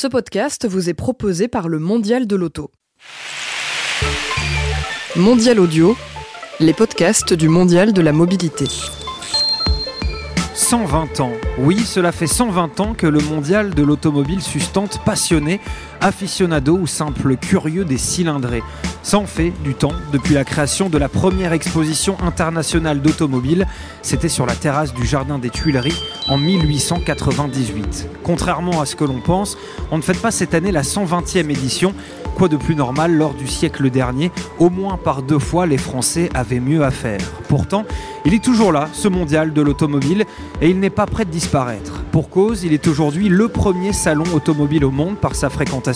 Ce 0.00 0.06
podcast 0.06 0.64
vous 0.64 0.88
est 0.88 0.94
proposé 0.94 1.48
par 1.48 1.66
le 1.66 1.80
Mondial 1.80 2.28
de 2.28 2.36
l'Auto. 2.36 2.70
Mondial 5.16 5.58
Audio, 5.58 5.96
les 6.60 6.72
podcasts 6.72 7.34
du 7.34 7.48
Mondial 7.48 7.92
de 7.92 8.00
la 8.00 8.12
mobilité. 8.12 8.66
120 10.54 11.18
ans. 11.18 11.32
Oui, 11.58 11.80
cela 11.80 12.12
fait 12.12 12.28
120 12.28 12.78
ans 12.78 12.94
que 12.94 13.08
le 13.08 13.18
mondial 13.18 13.74
de 13.74 13.82
l'automobile 13.82 14.40
sustente 14.40 15.00
passionnés, 15.04 15.60
aficionados 16.00 16.78
ou 16.78 16.86
simples 16.86 17.36
curieux 17.36 17.84
des 17.84 17.98
cylindrés. 17.98 18.62
Ça 19.02 19.18
en 19.18 19.26
fait 19.26 19.52
du 19.64 19.74
temps 19.74 19.92
depuis 20.12 20.34
la 20.34 20.44
création 20.44 20.88
de 20.90 20.98
la 20.98 21.08
première 21.08 21.52
exposition 21.52 22.16
internationale 22.22 23.00
d'automobile. 23.00 23.66
C'était 24.02 24.28
sur 24.28 24.44
la 24.44 24.54
terrasse 24.54 24.92
du 24.92 25.06
Jardin 25.06 25.38
des 25.38 25.50
Tuileries 25.50 26.00
en 26.28 26.36
1898. 26.38 28.08
Contrairement 28.22 28.80
à 28.80 28.86
ce 28.86 28.96
que 28.96 29.04
l'on 29.04 29.20
pense, 29.20 29.56
on 29.90 29.96
ne 29.96 30.02
fête 30.02 30.20
pas 30.20 30.30
cette 30.30 30.54
année 30.54 30.72
la 30.72 30.82
120e 30.82 31.50
édition. 31.50 31.94
Quoi 32.36 32.48
de 32.48 32.56
plus 32.56 32.76
normal 32.76 33.16
lors 33.16 33.34
du 33.34 33.48
siècle 33.48 33.90
dernier 33.90 34.30
Au 34.58 34.70
moins 34.70 34.96
par 34.96 35.22
deux 35.22 35.40
fois, 35.40 35.66
les 35.66 35.78
Français 35.78 36.28
avaient 36.34 36.60
mieux 36.60 36.84
à 36.84 36.92
faire. 36.92 37.20
Pourtant, 37.48 37.84
il 38.24 38.34
est 38.34 38.44
toujours 38.44 38.70
là, 38.70 38.88
ce 38.92 39.08
mondial 39.08 39.52
de 39.52 39.62
l'automobile, 39.62 40.24
et 40.60 40.68
il 40.68 40.78
n'est 40.78 40.90
pas 40.90 41.06
prêt 41.06 41.24
de 41.24 41.30
disparaître. 41.30 42.04
Pour 42.12 42.30
cause, 42.30 42.62
il 42.62 42.72
est 42.72 42.86
aujourd'hui 42.86 43.28
le 43.28 43.48
premier 43.48 43.92
salon 43.92 44.24
automobile 44.34 44.84
au 44.84 44.90
monde 44.92 45.16
par 45.16 45.34
sa 45.34 45.50
fréquentation 45.50 45.87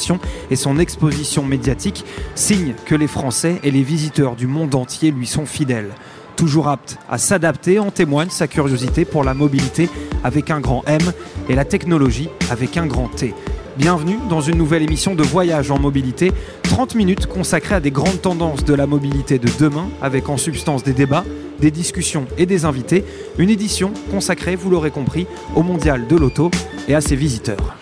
et 0.51 0.57
son 0.57 0.79
exposition 0.79 1.45
médiatique, 1.45 2.05
signe 2.35 2.75
que 2.87 2.95
les 2.95 3.07
Français 3.07 3.61
et 3.63 3.71
les 3.71 3.83
visiteurs 3.83 4.37
du 4.37 4.47
monde 4.47 4.75
entier 4.75 5.11
lui 5.11 5.27
sont 5.27 5.47
fidèles. 5.47 5.91
Toujours 6.37 6.69
apte 6.69 6.99
à 7.11 7.19
s'adapter, 7.19 7.79
en 7.79 7.91
témoigne 7.91 8.31
sa 8.31 8.49
curiosité 8.49 9.05
pour 9.05 9.23
la 9.23 9.35
mobilité 9.35 9.89
avec 10.25 10.51
un 10.51 10.61
grand 10.61 10.83
M 10.87 11.01
et 11.49 11.55
la 11.55 11.65
technologie 11.65 12.29
avec 12.51 12.77
un 12.77 12.87
grand 12.87 13.09
T. 13.09 13.35
Bienvenue 13.77 14.19
dans 14.29 14.41
une 14.43 14.59
nouvelle 14.59 14.83
émission 14.83 15.15
de 15.15 15.23
Voyage 15.23 15.71
en 15.71 15.79
mobilité, 15.79 16.33
30 16.65 16.95
minutes 16.95 17.27
consacrées 17.27 17.77
à 17.77 17.81
des 17.81 17.91
grandes 17.91 18.21
tendances 18.21 18.65
de 18.65 18.75
la 18.75 18.87
mobilité 18.87 19.39
de 19.39 19.49
demain, 19.59 19.89
avec 20.03 20.29
en 20.29 20.37
substance 20.37 20.83
des 20.83 20.93
débats, 20.93 21.25
des 21.59 21.71
discussions 21.71 22.27
et 22.37 22.45
des 22.45 22.65
invités. 22.65 23.05
Une 23.39 23.49
édition 23.49 23.93
consacrée, 24.11 24.57
vous 24.57 24.69
l'aurez 24.69 24.91
compris, 24.91 25.27
au 25.55 25.63
mondial 25.63 26.07
de 26.07 26.17
l'auto 26.17 26.51
et 26.87 26.95
à 26.95 27.01
ses 27.01 27.17
visiteurs. 27.17 27.82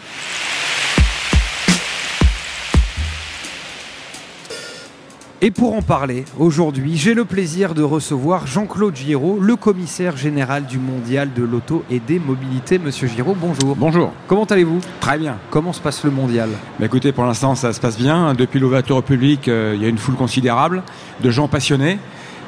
Et 5.42 5.50
pour 5.50 5.74
en 5.74 5.80
parler, 5.80 6.26
aujourd'hui, 6.38 6.98
j'ai 6.98 7.14
le 7.14 7.24
plaisir 7.24 7.72
de 7.72 7.82
recevoir 7.82 8.46
Jean-Claude 8.46 8.94
Giraud, 8.94 9.38
le 9.40 9.56
commissaire 9.56 10.14
général 10.18 10.66
du 10.66 10.78
mondial 10.78 11.30
de 11.34 11.42
l'auto 11.42 11.82
et 11.90 11.98
des 11.98 12.18
mobilités. 12.18 12.78
Monsieur 12.78 13.08
Giraud, 13.08 13.34
bonjour. 13.40 13.74
Bonjour. 13.74 14.12
Comment 14.26 14.44
allez-vous? 14.44 14.80
Très 15.00 15.16
bien. 15.16 15.36
Comment 15.48 15.72
se 15.72 15.80
passe 15.80 16.04
le 16.04 16.10
mondial? 16.10 16.50
Bah, 16.78 16.84
écoutez, 16.84 17.12
pour 17.12 17.24
l'instant, 17.24 17.54
ça 17.54 17.72
se 17.72 17.80
passe 17.80 17.96
bien. 17.96 18.34
Depuis 18.34 18.60
l'ouverture 18.60 18.96
au 18.96 19.02
public, 19.02 19.48
euh, 19.48 19.72
il 19.74 19.82
y 19.82 19.86
a 19.86 19.88
une 19.88 19.96
foule 19.96 20.14
considérable 20.16 20.82
de 21.22 21.30
gens 21.30 21.48
passionnés, 21.48 21.98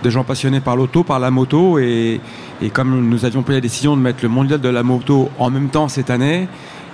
de 0.02 0.10
gens 0.10 0.24
passionnés 0.24 0.60
par 0.60 0.76
l'auto, 0.76 1.02
par 1.02 1.18
la 1.18 1.30
moto. 1.30 1.78
Et, 1.78 2.20
et 2.60 2.68
comme 2.68 3.08
nous 3.08 3.24
avions 3.24 3.42
pris 3.42 3.54
la 3.54 3.62
décision 3.62 3.96
de 3.96 4.02
mettre 4.02 4.18
le 4.22 4.28
mondial 4.28 4.60
de 4.60 4.68
la 4.68 4.82
moto 4.82 5.30
en 5.38 5.48
même 5.48 5.70
temps 5.70 5.88
cette 5.88 6.10
année, 6.10 6.46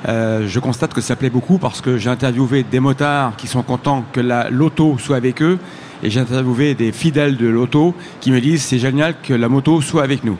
euh, 0.08 0.46
je 0.46 0.60
constate 0.60 0.94
que 0.94 1.00
ça 1.00 1.16
plaît 1.16 1.28
beaucoup 1.28 1.58
parce 1.58 1.80
que 1.80 1.98
j'ai 1.98 2.08
interviewé 2.08 2.62
des 2.62 2.78
motards 2.78 3.34
qui 3.34 3.48
sont 3.48 3.64
contents 3.64 4.04
que 4.12 4.20
la- 4.20 4.48
l'auto 4.48 4.96
soit 4.96 5.16
avec 5.16 5.42
eux. 5.42 5.58
Et 6.02 6.10
j'ai 6.10 6.20
interviewé 6.20 6.74
des 6.74 6.92
fidèles 6.92 7.36
de 7.36 7.46
l'auto 7.48 7.94
qui 8.20 8.30
me 8.30 8.40
disent 8.40 8.62
c'est 8.62 8.78
génial 8.78 9.14
que 9.22 9.34
la 9.34 9.48
moto 9.48 9.80
soit 9.80 10.02
avec 10.04 10.22
nous. 10.24 10.36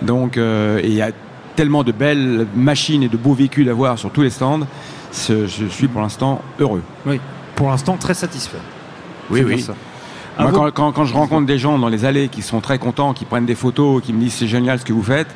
Donc, 0.00 0.36
euh, 0.36 0.80
il 0.82 0.94
y 0.94 1.02
a 1.02 1.10
tellement 1.54 1.84
de 1.84 1.92
belles 1.92 2.46
machines 2.56 3.02
et 3.02 3.08
de 3.08 3.16
beaux 3.16 3.34
véhicules 3.34 3.68
à 3.68 3.74
voir 3.74 3.98
sur 3.98 4.10
tous 4.10 4.22
les 4.22 4.30
stands. 4.30 4.60
Je 5.28 5.46
suis 5.68 5.86
pour 5.88 6.00
l'instant 6.00 6.40
heureux. 6.58 6.82
Oui. 7.06 7.20
Pour 7.54 7.68
l'instant, 7.68 7.96
très 7.98 8.14
satisfait. 8.14 8.56
Oui, 9.30 9.42
oui. 9.44 9.54
bien 9.56 9.64
ça. 9.64 9.74
À 10.38 10.42
Moi, 10.44 10.50
vous- 10.50 10.56
quand, 10.58 10.70
quand- 10.72 10.92
quand 10.92 11.04
je 11.04 11.12
rencontre 11.14 11.46
des 11.46 11.58
gens 11.58 11.78
dans 11.78 11.88
les 11.88 12.06
allées 12.06 12.28
qui 12.28 12.40
sont 12.40 12.60
très 12.60 12.78
contents, 12.78 13.12
qui 13.12 13.26
prennent 13.26 13.44
des 13.44 13.54
photos, 13.54 14.02
qui 14.02 14.14
me 14.14 14.20
disent 14.20 14.32
c'est 14.32 14.46
génial 14.46 14.78
ce 14.78 14.84
que 14.86 14.94
vous 14.94 15.02
faites, 15.02 15.28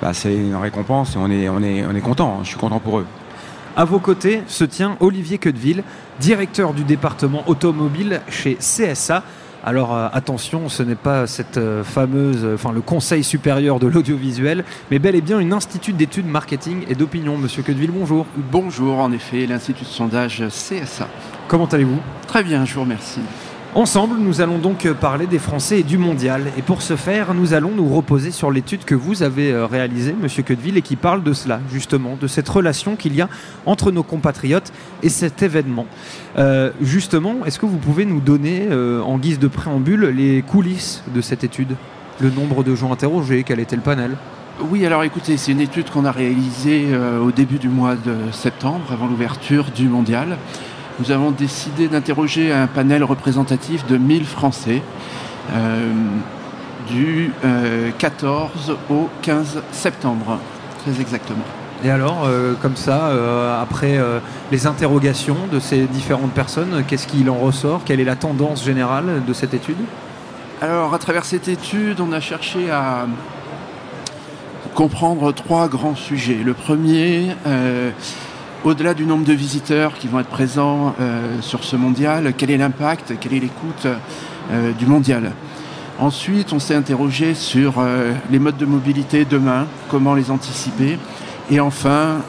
bah, 0.00 0.12
c'est 0.14 0.32
une 0.34 0.54
récompense 0.54 1.16
et 1.16 1.18
on 1.18 1.28
est, 1.30 1.48
on 1.48 1.60
est, 1.64 1.84
on 1.84 1.94
est 1.96 2.00
content. 2.00 2.36
hein. 2.38 2.40
Je 2.44 2.48
suis 2.50 2.56
content 2.56 2.78
pour 2.78 3.00
eux. 3.00 3.06
À 3.78 3.84
vos 3.84 3.98
côtés 3.98 4.42
se 4.46 4.64
tient 4.64 4.96
Olivier 5.00 5.36
Quedeville, 5.36 5.84
directeur 6.18 6.72
du 6.72 6.82
département 6.82 7.44
automobile 7.46 8.22
chez 8.26 8.54
CSA. 8.54 9.22
Alors 9.62 9.94
euh, 9.94 10.08
attention, 10.14 10.70
ce 10.70 10.82
n'est 10.82 10.94
pas 10.94 11.26
cette 11.26 11.58
euh, 11.58 11.84
fameuse, 11.84 12.42
euh, 12.42 12.54
enfin 12.54 12.72
le 12.72 12.80
Conseil 12.80 13.22
supérieur 13.22 13.78
de 13.78 13.86
l'audiovisuel, 13.86 14.64
mais 14.90 14.98
bel 14.98 15.14
et 15.14 15.20
bien 15.20 15.40
une 15.40 15.52
institut 15.52 15.92
d'études 15.92 16.26
marketing 16.26 16.84
et 16.88 16.94
d'opinion. 16.94 17.36
Monsieur 17.36 17.62
Quedeville, 17.62 17.90
bonjour. 17.90 18.24
Bonjour, 18.50 18.98
en 18.98 19.12
effet, 19.12 19.44
l'Institut 19.44 19.84
de 19.84 19.88
sondage 19.88 20.42
CSA. 20.48 21.06
Comment 21.46 21.66
allez-vous? 21.66 22.00
Très 22.26 22.42
bien, 22.42 22.64
je 22.64 22.72
vous 22.72 22.80
remercie. 22.80 23.20
Ensemble, 23.76 24.16
nous 24.18 24.40
allons 24.40 24.56
donc 24.56 24.90
parler 24.90 25.26
des 25.26 25.38
Français 25.38 25.80
et 25.80 25.82
du 25.82 25.98
mondial. 25.98 26.44
Et 26.56 26.62
pour 26.62 26.80
ce 26.80 26.96
faire, 26.96 27.34
nous 27.34 27.52
allons 27.52 27.72
nous 27.72 27.94
reposer 27.94 28.30
sur 28.30 28.50
l'étude 28.50 28.86
que 28.86 28.94
vous 28.94 29.22
avez 29.22 29.52
euh, 29.52 29.66
réalisée, 29.66 30.16
Monsieur 30.18 30.42
Quedeville, 30.42 30.78
et 30.78 30.80
qui 30.80 30.96
parle 30.96 31.22
de 31.22 31.34
cela, 31.34 31.60
justement, 31.70 32.16
de 32.18 32.26
cette 32.26 32.48
relation 32.48 32.96
qu'il 32.96 33.14
y 33.14 33.20
a 33.20 33.28
entre 33.66 33.92
nos 33.92 34.02
compatriotes 34.02 34.72
et 35.02 35.10
cet 35.10 35.42
événement. 35.42 35.84
Euh, 36.38 36.70
justement, 36.80 37.44
est-ce 37.44 37.58
que 37.58 37.66
vous 37.66 37.76
pouvez 37.76 38.06
nous 38.06 38.20
donner, 38.20 38.66
euh, 38.70 39.02
en 39.02 39.18
guise 39.18 39.38
de 39.38 39.46
préambule, 39.46 40.06
les 40.06 40.40
coulisses 40.40 41.04
de 41.14 41.20
cette 41.20 41.44
étude? 41.44 41.76
Le 42.18 42.30
nombre 42.30 42.64
de 42.64 42.74
gens 42.74 42.94
interrogés, 42.94 43.44
quel 43.46 43.60
était 43.60 43.76
le 43.76 43.82
panel? 43.82 44.16
Oui, 44.70 44.86
alors 44.86 45.04
écoutez, 45.04 45.36
c'est 45.36 45.52
une 45.52 45.60
étude 45.60 45.90
qu'on 45.90 46.06
a 46.06 46.12
réalisée 46.12 46.86
au 47.22 47.30
début 47.30 47.58
du 47.58 47.68
mois 47.68 47.94
de 47.94 48.32
septembre, 48.32 48.86
avant 48.90 49.06
l'ouverture 49.06 49.66
du 49.66 49.86
mondial. 49.86 50.38
Nous 50.98 51.10
avons 51.10 51.30
décidé 51.30 51.88
d'interroger 51.88 52.52
un 52.52 52.66
panel 52.66 53.04
représentatif 53.04 53.86
de 53.86 53.98
1000 53.98 54.24
Français 54.24 54.82
euh, 55.52 55.92
du 56.88 57.32
euh, 57.44 57.90
14 57.98 58.76
au 58.90 59.08
15 59.22 59.62
septembre, 59.72 60.38
très 60.82 61.00
exactement. 61.00 61.44
Et 61.84 61.90
alors, 61.90 62.24
euh, 62.24 62.54
comme 62.62 62.76
ça, 62.76 63.08
euh, 63.08 63.62
après 63.62 63.98
euh, 63.98 64.20
les 64.50 64.66
interrogations 64.66 65.36
de 65.52 65.60
ces 65.60 65.82
différentes 65.82 66.32
personnes, 66.32 66.84
qu'est-ce 66.88 67.06
qu'il 67.06 67.28
en 67.28 67.36
ressort? 67.36 67.82
Quelle 67.84 68.00
est 68.00 68.04
la 68.04 68.16
tendance 68.16 68.64
générale 68.64 69.22
de 69.26 69.32
cette 69.34 69.52
étude? 69.52 69.76
Alors, 70.62 70.94
à 70.94 70.98
travers 70.98 71.26
cette 71.26 71.48
étude, 71.48 72.00
on 72.00 72.12
a 72.12 72.20
cherché 72.20 72.70
à 72.70 73.06
comprendre 74.74 75.32
trois 75.32 75.68
grands 75.68 75.94
sujets. 75.94 76.38
Le 76.42 76.54
premier, 76.54 77.28
euh, 77.46 77.90
au-delà 78.64 78.94
du 78.94 79.04
nombre 79.06 79.24
de 79.24 79.32
visiteurs 79.32 79.94
qui 79.94 80.08
vont 80.08 80.20
être 80.20 80.28
présents 80.28 80.94
euh, 81.00 81.40
sur 81.40 81.64
ce 81.64 81.76
mondial, 81.76 82.32
quel 82.36 82.50
est 82.50 82.56
l'impact, 82.56 83.14
quelle 83.20 83.34
est 83.34 83.40
l'écoute 83.40 83.86
euh, 83.86 84.72
du 84.72 84.86
mondial? 84.86 85.32
Ensuite, 85.98 86.52
on 86.52 86.58
s'est 86.58 86.74
interrogé 86.74 87.34
sur 87.34 87.74
euh, 87.78 88.12
les 88.30 88.38
modes 88.38 88.56
de 88.56 88.66
mobilité 88.66 89.24
demain, 89.24 89.66
comment 89.88 90.14
les 90.14 90.30
anticiper? 90.30 90.98
Et 91.50 91.60
enfin, 91.60 92.22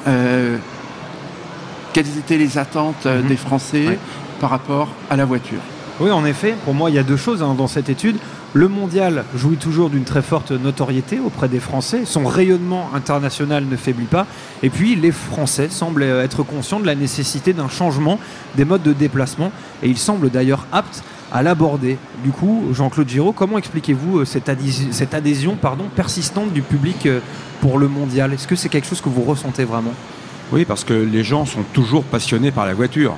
quelles 1.91 2.17
étaient 2.19 2.37
les 2.37 2.59
attentes 2.59 3.05
Mhm. 3.07 3.27
des 3.27 3.35
Français 3.35 3.97
par 4.39 4.51
rapport 4.51 4.89
à 5.09 5.15
la 5.15 5.25
voiture? 5.25 5.57
Oui, 5.99 6.11
en 6.11 6.23
effet, 6.23 6.55
pour 6.63 6.75
moi, 6.75 6.91
il 6.91 6.95
y 6.95 6.99
a 6.99 7.03
deux 7.03 7.17
choses 7.17 7.41
hein, 7.41 7.55
dans 7.57 7.65
cette 7.65 7.89
étude. 7.89 8.17
Le 8.53 8.67
mondial 8.69 9.25
jouit 9.35 9.57
toujours 9.57 9.89
d'une 9.89 10.05
très 10.05 10.21
forte 10.21 10.51
notoriété 10.51 11.19
auprès 11.19 11.49
des 11.49 11.59
Français. 11.59 12.05
Son 12.05 12.25
rayonnement 12.25 12.89
international 12.95 13.65
ne 13.65 13.75
faiblit 13.75 14.05
pas. 14.05 14.25
Et 14.63 14.69
puis, 14.69 14.95
les 14.95 15.11
Français 15.11 15.67
semblent 15.69 16.03
être 16.03 16.43
conscients 16.43 16.79
de 16.79 16.85
la 16.85 16.95
nécessité 16.95 17.51
d'un 17.53 17.67
changement 17.67 18.19
des 18.55 18.63
modes 18.63 18.83
de 18.83 18.93
déplacement. 18.93 19.51
Et 19.83 19.89
ils 19.89 19.97
semblent 19.97 20.29
d'ailleurs 20.29 20.65
aptes 20.71 21.03
à 21.31 21.43
l'aborder. 21.43 21.97
Du 22.23 22.31
coup, 22.31 22.69
Jean-Claude 22.71 23.09
Giraud, 23.09 23.33
comment 23.33 23.57
expliquez-vous 23.57 24.19
euh, 24.19 24.25
cette, 24.25 24.49
adhésion, 25.13 25.57
persistante 25.95 26.53
du 26.53 26.61
public 26.61 27.05
euh, 27.05 27.19
pour 27.59 27.77
le 27.77 27.89
mondial? 27.89 28.33
Est-ce 28.33 28.47
que 28.47 28.55
c'est 28.55 28.69
quelque 28.69 28.87
chose 28.87 29.01
que 29.01 29.09
vous 29.09 29.23
ressentez 29.23 29.65
vraiment? 29.65 29.93
Oui, 30.53 30.63
parce 30.63 30.85
que 30.85 30.93
les 30.93 31.25
gens 31.25 31.45
sont 31.45 31.63
toujours 31.73 32.05
passionnés 32.05 32.51
par 32.51 32.65
la 32.65 32.73
voiture. 32.73 33.17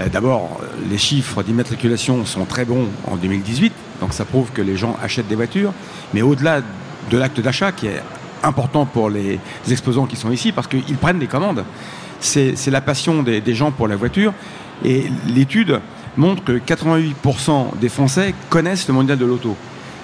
Euh, 0.00 0.08
D'abord, 0.08 0.60
les 0.90 0.98
chiffres 0.98 1.44
d'immatriculation 1.44 2.24
sont 2.24 2.44
très 2.46 2.64
bons 2.64 2.88
en 3.06 3.16
2018, 3.16 3.72
donc 4.00 4.12
ça 4.12 4.24
prouve 4.24 4.50
que 4.52 4.62
les 4.62 4.76
gens 4.76 4.96
achètent 5.02 5.28
des 5.28 5.34
voitures. 5.36 5.72
Mais 6.14 6.22
au-delà 6.22 6.60
de 7.10 7.18
l'acte 7.18 7.40
d'achat, 7.40 7.72
qui 7.72 7.86
est 7.86 8.02
important 8.42 8.84
pour 8.86 9.10
les 9.10 9.38
exposants 9.70 10.06
qui 10.06 10.16
sont 10.16 10.30
ici, 10.30 10.52
parce 10.52 10.66
qu'ils 10.66 10.96
prennent 10.96 11.18
des 11.18 11.26
commandes, 11.26 11.64
c'est 12.20 12.54
la 12.70 12.80
passion 12.80 13.22
des, 13.22 13.40
des 13.40 13.54
gens 13.54 13.70
pour 13.70 13.88
la 13.88 13.96
voiture. 13.96 14.32
Et 14.84 15.04
l'étude 15.26 15.80
montre 16.16 16.42
que 16.44 16.52
88% 16.52 17.78
des 17.80 17.88
Français 17.88 18.34
connaissent 18.50 18.88
le 18.88 18.94
mondial 18.94 19.18
de 19.18 19.24
l'auto. 19.24 19.56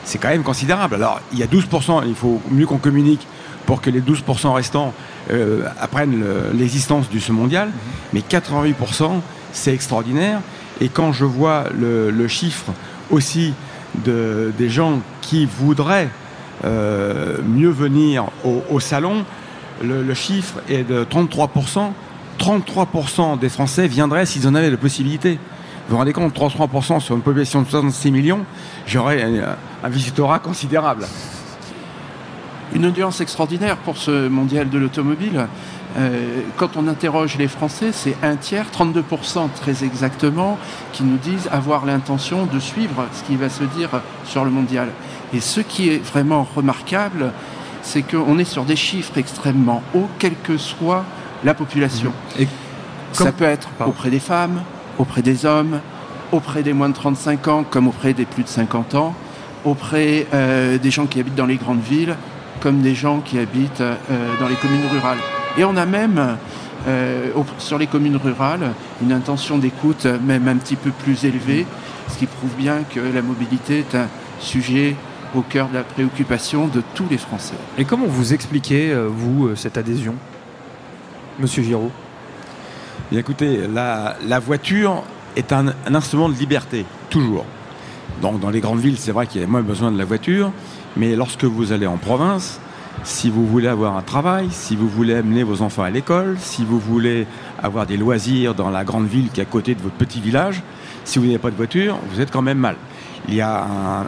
C'est 0.04 0.18
quand 0.18 0.28
même 0.28 0.42
considérable. 0.42 0.96
Alors, 0.96 1.20
il 1.32 1.38
y 1.38 1.42
a 1.42 1.46
12%, 1.46 2.02
il 2.06 2.14
faut 2.14 2.40
mieux 2.50 2.66
qu'on 2.66 2.78
communique 2.78 3.26
pour 3.66 3.80
que 3.80 3.90
les 3.90 4.00
12% 4.00 4.52
restants 4.52 4.92
euh, 5.30 5.64
apprennent 5.80 6.18
le- 6.20 6.50
l'existence 6.58 7.08
du 7.08 7.20
ce 7.20 7.30
mondial. 7.32 7.70
Mais 8.12 8.20
88%, 8.20 9.20
c'est 9.52 9.72
extraordinaire. 9.72 10.40
Et 10.80 10.88
quand 10.88 11.12
je 11.12 11.24
vois 11.24 11.64
le, 11.78 12.10
le 12.10 12.28
chiffre 12.28 12.72
aussi 13.10 13.54
de, 14.04 14.52
des 14.56 14.68
gens 14.68 15.00
qui 15.20 15.46
voudraient 15.46 16.08
euh, 16.64 17.38
mieux 17.44 17.70
venir 17.70 18.26
au, 18.44 18.80
salon, 18.80 19.24
le, 19.82 20.02
le 20.02 20.14
chiffre 20.14 20.60
est 20.68 20.88
de 20.88 21.04
33%. 21.04 21.92
33% 22.38 23.38
des 23.38 23.48
Français 23.48 23.86
viendraient 23.86 24.26
s'ils 24.26 24.48
en 24.48 24.54
avaient 24.54 24.70
la 24.70 24.76
possibilité. 24.76 25.38
Vous 25.88 25.92
vous 25.92 25.96
rendez 25.98 26.12
compte, 26.12 26.34
33% 26.34 27.00
sur 27.00 27.14
une 27.14 27.22
population 27.22 27.62
de 27.62 27.68
66 27.68 28.10
millions, 28.10 28.44
j'aurais 28.86 29.22
un, 29.22 29.56
un 29.82 29.88
visitorat 29.88 30.38
considérable. 30.38 31.06
Une 32.74 32.86
audience 32.86 33.20
extraordinaire 33.20 33.76
pour 33.76 33.98
ce 33.98 34.28
mondial 34.28 34.70
de 34.70 34.78
l'automobile. 34.78 35.46
Euh, 35.98 36.40
quand 36.56 36.76
on 36.76 36.88
interroge 36.88 37.36
les 37.36 37.48
Français, 37.48 37.90
c'est 37.92 38.16
un 38.22 38.36
tiers, 38.36 38.66
32% 38.70 39.48
très 39.60 39.84
exactement, 39.84 40.58
qui 40.92 41.02
nous 41.04 41.18
disent 41.18 41.48
avoir 41.52 41.84
l'intention 41.84 42.46
de 42.46 42.58
suivre 42.58 43.06
ce 43.12 43.22
qui 43.24 43.36
va 43.36 43.48
se 43.48 43.64
dire 43.64 43.90
sur 44.24 44.44
le 44.44 44.50
mondial. 44.50 44.88
Et 45.34 45.40
ce 45.40 45.60
qui 45.60 45.88
est 45.90 46.02
vraiment 46.04 46.46
remarquable, 46.54 47.32
c'est 47.82 48.02
qu'on 48.02 48.38
est 48.38 48.44
sur 48.44 48.64
des 48.64 48.76
chiffres 48.76 49.18
extrêmement 49.18 49.82
hauts, 49.94 50.08
quelle 50.18 50.36
que 50.42 50.56
soit 50.56 51.04
la 51.44 51.54
population. 51.54 52.12
Et 52.38 52.46
Ça 53.12 53.24
comme- 53.24 53.32
peut 53.34 53.44
être 53.44 53.68
Pardon. 53.70 53.92
auprès 53.92 54.10
des 54.10 54.20
femmes, 54.20 54.62
auprès 54.98 55.20
des 55.22 55.44
hommes, 55.44 55.80
auprès 56.30 56.62
des 56.62 56.72
moins 56.72 56.88
de 56.88 56.94
35 56.94 57.48
ans, 57.48 57.64
comme 57.68 57.88
auprès 57.88 58.14
des 58.14 58.24
plus 58.24 58.44
de 58.44 58.48
50 58.48 58.94
ans, 58.94 59.14
auprès 59.64 60.26
euh, 60.32 60.78
des 60.78 60.90
gens 60.90 61.06
qui 61.06 61.20
habitent 61.20 61.34
dans 61.34 61.46
les 61.46 61.56
grandes 61.56 61.82
villes, 61.82 62.16
comme 62.60 62.80
des 62.80 62.94
gens 62.94 63.20
qui 63.20 63.38
habitent 63.38 63.80
euh, 63.80 63.94
dans 64.40 64.48
les 64.48 64.54
communes 64.54 64.86
rurales. 64.90 65.18
Et 65.58 65.64
on 65.64 65.76
a 65.76 65.84
même, 65.84 66.38
euh, 66.88 67.30
sur 67.58 67.78
les 67.78 67.86
communes 67.86 68.16
rurales, 68.16 68.72
une 69.02 69.12
intention 69.12 69.58
d'écoute 69.58 70.06
même 70.06 70.48
un 70.48 70.56
petit 70.56 70.76
peu 70.76 70.90
plus 70.90 71.24
élevée, 71.24 71.66
ce 72.08 72.18
qui 72.18 72.26
prouve 72.26 72.54
bien 72.56 72.84
que 72.88 73.00
la 73.00 73.22
mobilité 73.22 73.80
est 73.80 73.94
un 73.94 74.08
sujet 74.40 74.96
au 75.34 75.42
cœur 75.42 75.68
de 75.68 75.74
la 75.74 75.82
préoccupation 75.82 76.68
de 76.68 76.82
tous 76.94 77.06
les 77.10 77.18
Français. 77.18 77.54
Et 77.78 77.84
comment 77.84 78.06
vous 78.06 78.32
expliquez, 78.32 78.90
euh, 78.90 79.08
vous, 79.08 79.48
euh, 79.48 79.56
cette 79.56 79.76
adhésion 79.76 80.14
Monsieur 81.38 81.62
Giraud? 81.62 81.90
Et 83.10 83.18
écoutez, 83.18 83.60
la, 83.72 84.16
la 84.26 84.38
voiture 84.38 85.02
est 85.36 85.52
un, 85.52 85.68
un 85.86 85.94
instrument 85.94 86.28
de 86.28 86.34
liberté, 86.34 86.84
toujours. 87.10 87.44
Donc 88.20 88.40
dans 88.40 88.50
les 88.50 88.60
grandes 88.60 88.80
villes, 88.80 88.98
c'est 88.98 89.12
vrai 89.12 89.26
qu'il 89.26 89.40
y 89.40 89.44
a 89.44 89.46
moins 89.46 89.62
besoin 89.62 89.90
de 89.90 89.98
la 89.98 90.04
voiture, 90.04 90.52
mais 90.96 91.16
lorsque 91.16 91.44
vous 91.44 91.72
allez 91.72 91.86
en 91.86 91.96
province, 91.96 92.60
si 93.04 93.30
vous 93.30 93.46
voulez 93.46 93.68
avoir 93.68 93.96
un 93.96 94.02
travail, 94.02 94.48
si 94.50 94.76
vous 94.76 94.88
voulez 94.88 95.14
amener 95.14 95.42
vos 95.42 95.62
enfants 95.62 95.82
à 95.82 95.90
l'école, 95.90 96.36
si 96.38 96.64
vous 96.64 96.78
voulez 96.78 97.26
avoir 97.62 97.86
des 97.86 97.96
loisirs 97.96 98.54
dans 98.54 98.70
la 98.70 98.84
grande 98.84 99.06
ville 99.06 99.30
qui 99.30 99.40
est 99.40 99.44
à 99.44 99.46
côté 99.46 99.74
de 99.74 99.80
votre 99.80 99.96
petit 99.96 100.20
village, 100.20 100.62
si 101.04 101.18
vous 101.18 101.26
n'avez 101.26 101.38
pas 101.38 101.50
de 101.50 101.56
voiture, 101.56 101.98
vous 102.12 102.20
êtes 102.20 102.30
quand 102.30 102.42
même 102.42 102.58
mal. 102.58 102.76
Il 103.28 103.34
y 103.34 103.40
a 103.40 103.64
un 103.64 104.06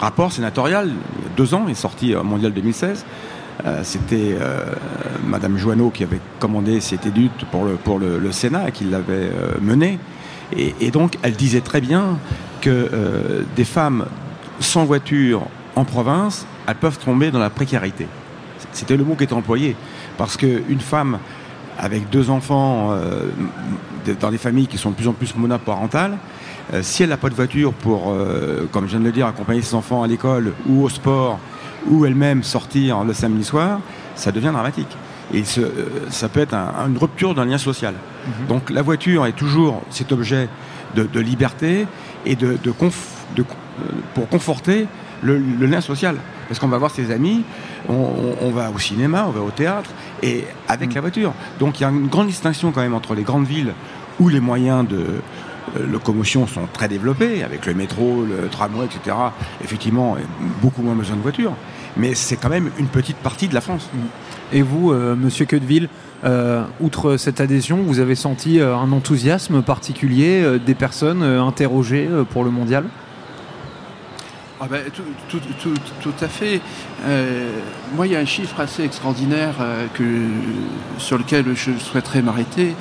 rapport 0.00 0.32
sénatorial, 0.32 0.88
il 1.18 1.24
y 1.24 1.26
a 1.26 1.36
deux 1.36 1.54
ans, 1.54 1.64
il 1.66 1.72
est 1.72 1.74
sorti 1.74 2.14
au 2.14 2.22
Mondial 2.22 2.52
2016. 2.52 3.04
Euh, 3.64 3.80
C'était 3.84 4.36
euh, 4.40 4.64
Madame 5.26 5.56
Joanneau 5.56 5.90
qui 5.90 6.04
avait 6.04 6.20
commandé 6.38 6.80
cette 6.80 7.06
étude 7.06 7.30
pour 7.50 7.98
le, 7.98 8.32
Sénat 8.32 8.68
et 8.68 8.72
qui 8.72 8.84
l'avait 8.84 9.30
euh, 9.30 9.54
menée. 9.60 9.98
Et, 10.52 10.90
donc, 10.90 11.18
elle 11.22 11.32
disait 11.32 11.60
très 11.60 11.80
bien 11.80 12.18
que 12.60 12.70
euh, 12.70 13.42
des 13.56 13.64
femmes 13.64 14.06
sans 14.60 14.84
voiture 14.84 15.42
en 15.74 15.84
province, 15.84 16.46
elles 16.66 16.74
peuvent 16.76 16.98
tomber 16.98 17.30
dans 17.30 17.38
la 17.38 17.50
précarité. 17.50 18.06
C'était 18.72 18.96
le 18.96 19.04
mot 19.04 19.14
qui 19.14 19.24
était 19.24 19.32
employé. 19.34 19.76
Parce 20.18 20.36
qu'une 20.36 20.80
femme 20.80 21.18
avec 21.78 22.08
deux 22.10 22.30
enfants 22.30 22.88
euh, 22.92 23.24
dans 24.20 24.30
des 24.30 24.38
familles 24.38 24.66
qui 24.66 24.78
sont 24.78 24.90
de 24.90 24.94
plus 24.96 25.08
en 25.08 25.12
plus 25.12 25.34
monoparentales, 25.36 26.16
euh, 26.72 26.80
si 26.82 27.02
elle 27.02 27.10
n'a 27.10 27.16
pas 27.18 27.28
de 27.28 27.34
voiture 27.34 27.72
pour, 27.72 28.10
euh, 28.10 28.66
comme 28.72 28.86
je 28.86 28.90
viens 28.92 29.00
de 29.00 29.04
le 29.04 29.12
dire, 29.12 29.26
accompagner 29.26 29.62
ses 29.62 29.74
enfants 29.74 30.02
à 30.02 30.06
l'école 30.06 30.52
ou 30.68 30.82
au 30.84 30.88
sport, 30.88 31.38
ou 31.88 32.04
elle-même 32.06 32.42
sortir 32.42 33.04
le 33.04 33.12
samedi 33.12 33.44
soir, 33.44 33.80
ça 34.14 34.32
devient 34.32 34.50
dramatique. 34.52 34.88
Et 35.34 35.44
ce- 35.44 35.60
ça 36.08 36.28
peut 36.28 36.40
être 36.40 36.54
un- 36.54 36.88
une 36.88 36.98
rupture 36.98 37.34
d'un 37.34 37.44
lien 37.44 37.58
social. 37.58 37.94
Donc 38.48 38.70
la 38.70 38.82
voiture 38.82 39.26
est 39.26 39.32
toujours 39.32 39.82
cet 39.90 40.12
objet 40.12 40.48
de, 40.94 41.02
de 41.04 41.20
liberté 41.20 41.86
et 42.24 42.34
de, 42.36 42.56
de 42.62 42.70
conf- 42.72 43.12
de- 43.36 43.44
pour 44.14 44.28
conforter 44.28 44.88
le, 45.22 45.38
le 45.38 45.66
lien 45.66 45.80
social. 45.80 46.16
Parce 46.48 46.58
qu'on 46.60 46.68
va 46.68 46.78
voir 46.78 46.90
ses 46.90 47.10
amis, 47.10 47.42
on, 47.88 47.92
on- 47.94 48.36
on 48.46 48.50
va 48.50 48.70
au 48.70 48.78
cinéma, 48.78 49.24
on 49.26 49.30
va 49.32 49.40
au 49.40 49.50
théâtre, 49.50 49.90
et 50.22 50.44
avec 50.68 50.94
la 50.94 51.00
voiture. 51.00 51.32
Donc 51.58 51.80
il 51.80 51.82
y 51.82 51.86
a 51.86 51.90
une 51.90 52.06
grande 52.08 52.28
distinction 52.28 52.72
quand 52.72 52.80
même 52.82 52.94
entre 52.94 53.14
les 53.14 53.22
grandes 53.22 53.46
villes 53.46 53.72
où 54.20 54.28
les 54.28 54.40
moyens 54.40 54.86
de 54.88 54.96
euh, 55.76 55.86
locomotion 55.90 56.46
sont 56.46 56.66
très 56.72 56.88
développés, 56.88 57.42
avec 57.42 57.66
le 57.66 57.74
métro, 57.74 58.24
le 58.24 58.48
tramway, 58.48 58.86
etc. 58.86 59.16
Effectivement, 59.62 60.16
beaucoup 60.62 60.82
moins 60.82 60.94
besoin 60.94 61.16
de 61.16 61.22
voiture. 61.22 61.52
Mais 61.96 62.14
c'est 62.14 62.36
quand 62.36 62.48
même 62.48 62.70
une 62.78 62.86
petite 62.86 63.16
partie 63.16 63.48
de 63.48 63.54
la 63.54 63.60
France. 63.60 63.88
Et 64.52 64.62
vous, 64.62 64.92
euh, 64.92 65.16
Monsieur 65.16 65.44
Queudeville, 65.44 65.88
euh, 66.24 66.64
outre 66.80 67.16
cette 67.16 67.40
adhésion, 67.40 67.78
vous 67.82 67.98
avez 67.98 68.14
senti 68.14 68.60
un 68.60 68.90
enthousiasme 68.92 69.60
particulier 69.62 70.58
des 70.64 70.74
personnes 70.74 71.22
interrogées 71.22 72.08
pour 72.30 72.44
le 72.44 72.50
mondial? 72.50 72.84
Ah 74.60 74.66
ben, 74.70 74.80
tout, 74.94 75.02
tout- 75.28 75.38
tout- 75.62 75.74
tout 76.00 76.24
à 76.24 76.28
fait. 76.28 76.60
Euh, 77.04 77.50
moi, 77.94 78.06
il 78.06 78.14
y 78.14 78.16
a 78.16 78.20
un 78.20 78.24
chiffre 78.24 78.58
assez 78.58 78.84
extraordinaire 78.84 79.54
euh, 79.60 79.86
que, 79.92 80.04
sur 80.98 81.18
lequel 81.18 81.44
je 81.54 81.72
souhaiterais 81.78 82.22
m'arrêter. 82.22 82.74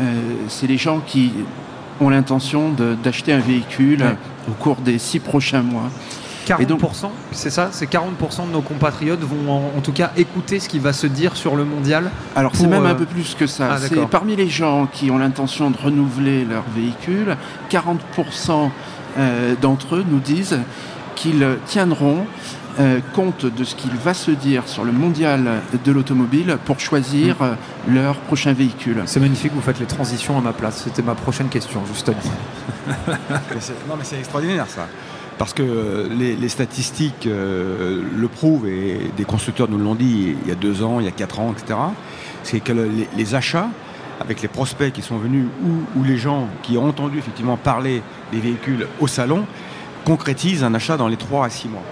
Euh, 0.00 0.04
c'est 0.48 0.68
les 0.68 0.76
gens 0.78 1.00
qui 1.04 1.32
ont 2.00 2.10
l'intention 2.10 2.70
d'acheter 3.02 3.32
un 3.32 3.40
véhicule 3.40 4.02
Ouais. 4.02 4.16
au 4.48 4.52
cours 4.52 4.76
des 4.76 4.98
six 4.98 5.18
prochains 5.18 5.62
mois. 5.62 5.90
40%, 6.46 6.60
Et 6.62 6.66
donc- 6.66 6.80
c'est 7.32 7.50
ça? 7.50 7.70
C'est 7.72 7.86
40% 7.90 8.46
de 8.46 8.52
nos 8.52 8.60
compatriotes 8.60 9.18
vont 9.20 9.50
en, 9.52 9.78
en 9.78 9.80
tout 9.80 9.90
cas 9.90 10.12
écouter 10.16 10.60
ce 10.60 10.68
qui 10.68 10.78
va 10.78 10.92
se 10.92 11.08
dire 11.08 11.34
sur 11.36 11.56
le 11.56 11.64
mondial. 11.64 12.08
Alors 12.36 12.52
c'est 12.54 12.68
même 12.68 12.84
euh, 12.86 12.90
un 12.90 12.94
peu 12.94 13.04
plus 13.06 13.34
que 13.34 13.48
ça. 13.48 13.70
ah, 13.72 13.78
c'est 13.80 14.06
parmi 14.08 14.36
les 14.36 14.48
gens 14.48 14.86
qui 14.86 15.10
ont 15.10 15.18
l'intention 15.18 15.72
de 15.72 15.76
renouveler 15.76 16.44
leur 16.44 16.62
véhicule, 16.76 17.36
40% 17.68 18.70
euh, 19.18 19.54
d'entre 19.60 19.96
eux 19.96 20.04
nous 20.08 20.20
disent 20.20 20.60
qu'ils 21.16 21.44
tiendront 21.66 22.24
euh, 22.78 23.00
compte 23.14 23.46
de 23.46 23.64
ce 23.64 23.74
qu'il 23.74 23.90
va 23.92 24.12
se 24.14 24.30
dire 24.30 24.68
sur 24.68 24.84
le 24.84 24.92
mondial 24.92 25.62
de 25.84 25.92
l'automobile 25.92 26.58
pour 26.66 26.78
choisir 26.78 27.36
euh, 27.40 27.54
leur 27.88 28.16
prochain 28.18 28.52
véhicule. 28.52 29.02
C'est 29.06 29.18
magnifique, 29.18 29.52
vous 29.54 29.62
faites 29.62 29.80
les 29.80 29.86
transitions 29.86 30.36
à 30.38 30.42
ma 30.42 30.52
place. 30.52 30.82
C'était 30.84 31.02
ma 31.02 31.14
prochaine 31.14 31.48
question, 31.48 31.80
justement. 31.92 32.16
Non, 33.08 33.94
mais 33.98 34.04
c'est 34.04 34.18
extraordinaire 34.18 34.66
ça. 34.68 34.86
Parce 35.38 35.52
que 35.52 35.62
euh, 35.62 36.08
les, 36.16 36.34
les 36.36 36.48
statistiques 36.48 37.26
euh, 37.26 38.02
le 38.16 38.28
prouvent, 38.28 38.66
et 38.68 39.10
des 39.16 39.24
constructeurs 39.24 39.68
nous 39.68 39.78
l'ont 39.78 39.94
dit 39.94 40.34
il 40.42 40.48
y 40.48 40.52
a 40.52 40.54
deux 40.54 40.82
ans, 40.82 40.98
il 41.00 41.04
y 41.06 41.08
a 41.08 41.12
quatre 41.12 41.40
ans, 41.40 41.52
etc. 41.56 41.78
C'est 42.42 42.60
que 42.60 42.72
le- 42.72 42.88
les, 42.88 43.08
les 43.16 43.34
achats, 43.34 43.68
avec 44.20 44.40
les 44.40 44.48
prospects 44.48 44.92
qui 44.92 45.02
sont 45.02 45.18
venus, 45.18 45.44
ou, 45.62 45.98
ou 46.00 46.04
les 46.04 46.16
gens 46.16 46.48
qui 46.62 46.78
ont 46.78 46.86
entendu 46.88 47.18
effectivement 47.18 47.56
parler 47.58 48.02
des 48.32 48.40
véhicules 48.40 48.86
au 49.00 49.06
salon, 49.06 49.44
concrétisent 50.06 50.64
un 50.64 50.72
achat 50.72 50.96
dans 50.96 51.08
les 51.08 51.16
trois 51.18 51.44
à 51.44 51.50
six 51.50 51.68
mois. 51.68 51.82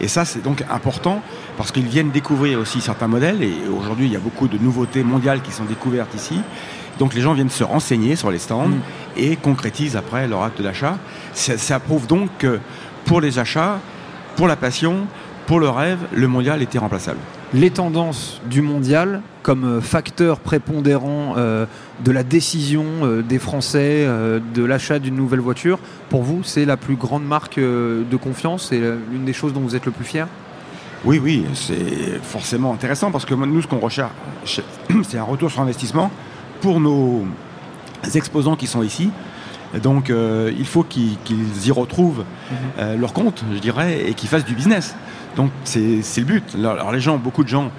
Et 0.00 0.06
ça, 0.06 0.24
c'est 0.24 0.42
donc 0.42 0.64
important 0.70 1.20
parce 1.56 1.72
qu'ils 1.72 1.88
viennent 1.88 2.12
découvrir 2.12 2.60
aussi 2.60 2.80
certains 2.80 3.08
modèles. 3.08 3.42
Et 3.42 3.52
aujourd'hui, 3.68 4.06
il 4.06 4.12
y 4.12 4.16
a 4.16 4.20
beaucoup 4.20 4.46
de 4.46 4.56
nouveautés 4.56 5.02
mondiales 5.02 5.42
qui 5.42 5.50
sont 5.50 5.64
découvertes 5.64 6.14
ici. 6.14 6.40
Donc 7.00 7.14
les 7.14 7.20
gens 7.20 7.34
viennent 7.34 7.50
se 7.50 7.64
renseigner 7.64 8.14
sur 8.14 8.30
les 8.30 8.38
stands 8.38 8.68
Mm. 8.68 8.80
et 9.16 9.36
concrétisent 9.36 9.96
après 9.96 10.28
leur 10.28 10.44
acte 10.44 10.62
d'achat. 10.62 10.98
Ça, 11.34 11.58
ça 11.58 11.80
prouve 11.80 12.06
donc 12.06 12.30
que 12.38 12.60
pour 13.04 13.20
les 13.20 13.40
achats, 13.40 13.80
pour 14.36 14.46
la 14.46 14.56
passion, 14.56 15.06
pour 15.46 15.58
le 15.58 15.68
rêve, 15.68 15.98
le 16.12 16.28
mondial 16.28 16.62
était 16.62 16.78
remplaçable. 16.78 17.18
Les 17.54 17.70
tendances 17.70 18.42
du 18.50 18.60
mondial 18.60 19.22
comme 19.42 19.64
euh, 19.64 19.80
facteur 19.80 20.38
prépondérant 20.38 21.34
euh, 21.38 21.64
de 22.04 22.12
la 22.12 22.22
décision 22.22 22.84
euh, 23.02 23.22
des 23.22 23.38
Français 23.38 24.04
euh, 24.06 24.38
de 24.52 24.62
l'achat 24.62 24.98
d'une 24.98 25.16
nouvelle 25.16 25.40
voiture, 25.40 25.78
pour 26.10 26.22
vous, 26.22 26.42
c'est 26.44 26.66
la 26.66 26.76
plus 26.76 26.96
grande 26.96 27.24
marque 27.24 27.58
de 27.58 28.16
confiance 28.16 28.70
et 28.72 28.78
l'une 28.78 29.24
des 29.24 29.32
choses 29.32 29.54
dont 29.54 29.60
vous 29.60 29.74
êtes 29.74 29.86
le 29.86 29.92
plus 29.92 30.04
fier? 30.04 30.28
Oui, 31.06 31.18
oui, 31.22 31.46
c'est 31.54 32.20
forcément 32.22 32.74
intéressant 32.74 33.10
parce 33.10 33.24
que 33.24 33.32
nous, 33.32 33.62
ce 33.62 33.66
qu'on 33.66 33.78
recherche, 33.78 34.12
c'est 35.08 35.16
un 35.16 35.22
retour 35.22 35.50
sur 35.50 35.62
investissement 35.62 36.10
pour 36.60 36.80
nos 36.80 37.24
exposants 38.14 38.56
qui 38.56 38.66
sont 38.66 38.82
ici. 38.82 39.10
Donc, 39.82 40.10
il 40.10 40.66
faut 40.66 40.82
qu'ils 40.82 41.16
y 41.66 41.70
retrouvent 41.70 42.24
euh, 42.78 42.96
leur 42.96 43.12
compte, 43.12 43.44
je 43.52 43.58
dirais, 43.58 44.08
et 44.08 44.14
qu'ils 44.14 44.28
fassent 44.28 44.44
du 44.44 44.54
business. 44.54 44.94
Donc, 45.36 45.50
c'est 45.64 46.02
le 46.16 46.24
but. 46.24 46.56
Alors, 46.56 46.92
les 46.92 47.00
gens, 47.00 47.16
beaucoup 47.16 47.44
de 47.44 47.48
gens 47.48 47.70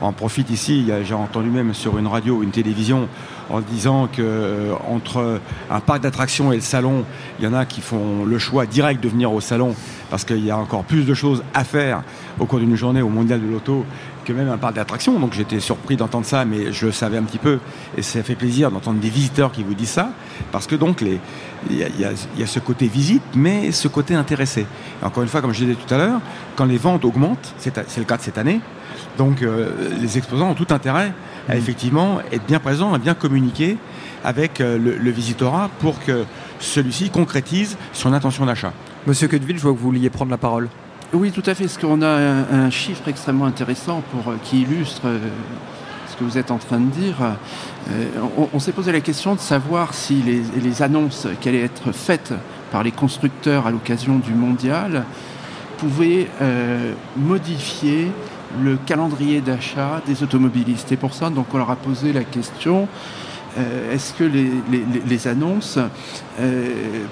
en 0.00 0.12
profitent 0.12 0.50
ici. 0.50 0.86
J'ai 1.04 1.14
entendu 1.14 1.50
même 1.50 1.74
sur 1.74 1.98
une 1.98 2.06
radio 2.06 2.42
une 2.42 2.50
télévision 2.50 3.08
en 3.50 3.60
disant 3.60 4.06
que 4.06 4.22
euh, 4.22 4.74
entre 4.88 5.40
un 5.70 5.80
parc 5.80 6.02
d'attractions 6.02 6.52
et 6.52 6.56
le 6.56 6.62
salon, 6.62 7.04
il 7.38 7.44
y 7.44 7.48
en 7.48 7.54
a 7.54 7.64
qui 7.64 7.80
font 7.80 8.24
le 8.24 8.38
choix 8.38 8.66
direct 8.66 9.02
de 9.02 9.08
venir 9.08 9.32
au 9.32 9.40
salon 9.40 9.74
parce 10.10 10.24
qu'il 10.24 10.44
y 10.44 10.50
a 10.50 10.58
encore 10.58 10.84
plus 10.84 11.04
de 11.04 11.14
choses 11.14 11.42
à 11.54 11.64
faire 11.64 12.02
au 12.38 12.46
cours 12.46 12.58
d'une 12.58 12.76
journée 12.76 13.02
au 13.02 13.08
mondial 13.08 13.40
de 13.40 13.46
l'auto 13.46 13.84
que 14.28 14.32
même 14.34 14.50
un 14.50 14.58
parc 14.58 14.74
d'attractions. 14.74 15.18
Donc 15.18 15.32
j'étais 15.32 15.58
surpris 15.58 15.96
d'entendre 15.96 16.26
ça, 16.26 16.44
mais 16.44 16.70
je 16.72 16.86
le 16.86 16.92
savais 16.92 17.16
un 17.16 17.22
petit 17.22 17.38
peu. 17.38 17.58
Et 17.96 18.02
ça 18.02 18.22
fait 18.22 18.34
plaisir 18.34 18.70
d'entendre 18.70 19.00
des 19.00 19.08
visiteurs 19.08 19.50
qui 19.50 19.62
vous 19.62 19.74
disent 19.74 19.88
ça. 19.88 20.10
Parce 20.52 20.66
que 20.66 20.76
donc, 20.76 21.02
il 21.70 21.78
y, 21.78 22.04
a 22.42 22.46
ce 22.46 22.58
côté 22.58 22.86
visite, 22.86 23.22
mais 23.34 23.72
ce 23.72 23.88
côté 23.88 24.14
intéressé. 24.14 24.66
encore 25.02 25.22
une 25.22 25.28
fois, 25.28 25.40
comme 25.40 25.54
je 25.54 25.64
disais 25.64 25.74
tout 25.74 25.92
à 25.92 25.96
l'heure, 25.96 26.20
quand 26.56 26.66
les 26.66 26.76
ventes 26.76 27.04
augmentent, 27.06 27.54
c'est 27.58 27.98
le 27.98 28.04
cas 28.04 28.18
de 28.18 28.22
cette 28.22 28.38
année, 28.38 28.60
donc 29.16 29.42
euh, 29.42 29.70
les 30.00 30.16
exposants 30.16 30.50
ont 30.50 30.54
tout 30.54 30.66
intérêt 30.70 31.12
à 31.48 31.54
mmh. 31.54 31.58
effectivement 31.58 32.18
être 32.30 32.46
bien 32.46 32.60
présents, 32.60 32.92
à 32.94 32.98
bien 32.98 33.14
communiquer 33.14 33.37
avec 34.24 34.60
euh, 34.60 34.78
le, 34.78 34.96
le 34.96 35.10
visitorat 35.10 35.70
pour 35.80 36.02
que 36.04 36.24
celui-ci 36.60 37.10
concrétise 37.10 37.76
son 37.92 38.12
intention 38.12 38.46
d'achat. 38.46 38.72
Monsieur 39.06 39.28
Quedeville, 39.28 39.56
je 39.56 39.62
vois 39.62 39.72
que 39.72 39.78
vous 39.78 39.84
vouliez 39.84 40.10
prendre 40.10 40.30
la 40.30 40.38
parole. 40.38 40.68
Oui, 41.14 41.32
tout 41.32 41.42
à 41.46 41.54
fait. 41.54 41.64
Parce 41.64 41.78
qu'on 41.78 42.02
a 42.02 42.08
un, 42.08 42.68
chiffre 42.70 43.08
extrêmement 43.08 43.46
intéressant 43.46 44.02
pour, 44.12 44.32
euh, 44.32 44.36
qui 44.44 44.62
illustre 44.62 45.02
euh, 45.06 45.18
ce 46.06 46.16
que 46.16 46.24
vous 46.24 46.36
êtes 46.36 46.50
en 46.50 46.58
train 46.58 46.80
de 46.80 46.90
dire. 46.90 47.16
Euh, 47.90 48.04
on, 48.52 48.58
s'est 48.58 48.72
posé 48.72 48.92
la 48.92 49.00
question 49.00 49.34
de 49.34 49.40
savoir 49.40 49.94
si 49.94 50.22
les, 50.22 50.82
annonces 50.82 51.26
qui 51.40 51.48
allaient 51.48 51.62
être 51.62 51.92
faites 51.92 52.34
par 52.70 52.82
les 52.82 52.92
constructeurs 52.92 53.66
à 53.66 53.70
l'occasion 53.70 54.18
du 54.18 54.34
mondial 54.34 55.04
pouvaient 55.78 56.28
modifier 57.16 58.10
le 58.62 58.76
calendrier 58.76 59.40
d'achat 59.40 60.02
des 60.06 60.22
automobilistes. 60.22 60.92
Et 60.92 60.96
pour 60.96 61.14
ça, 61.14 61.30
donc, 61.30 61.46
on 61.54 61.58
leur 61.58 61.70
a 61.70 61.76
posé 61.76 62.12
la 62.12 62.24
question 62.24 62.88
est-ce 63.92 64.12
que 64.14 64.24
les, 64.24 65.28
annonces 65.28 65.78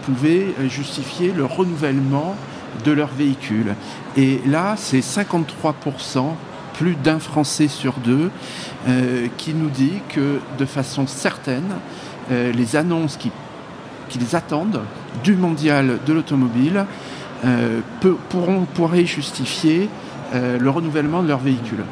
pouvaient 0.05 0.55
justifier 0.69 1.33
le 1.33 1.45
renouvellement 1.45 2.37
de 2.85 2.93
leur 2.93 3.09
véhicule? 3.09 3.75
Et 4.17 4.41
là, 4.47 4.75
c'est 4.76 5.00
53%, 5.00 6.35
plus 6.76 6.95
d'un 6.95 7.19
Français 7.19 7.69
sur 7.69 7.95
deux, 7.95 8.31
euh, 8.87 9.26
qui 9.37 9.55
nous 9.55 9.71
dit 9.71 10.00
que 10.11 10.41
de 10.59 10.65
façon 10.65 11.07
certaine, 11.07 11.75
euh, 12.31 12.53
les 12.53 12.76
annonces 12.76 13.17
qui, 13.17 13.31
les 14.19 14.35
attendent 14.35 14.83
du 15.25 15.35
mondial 15.35 15.99
de 16.07 16.12
l'automobile 16.12 16.87
euh, 17.45 17.81
pourront, 18.31 18.67
pourraient 18.75 19.05
justifier 19.05 19.88
le 20.33 20.69
renouvellement 20.71 21.23
de 21.23 21.29
leur 21.29 21.38
véhicule. 21.38 21.85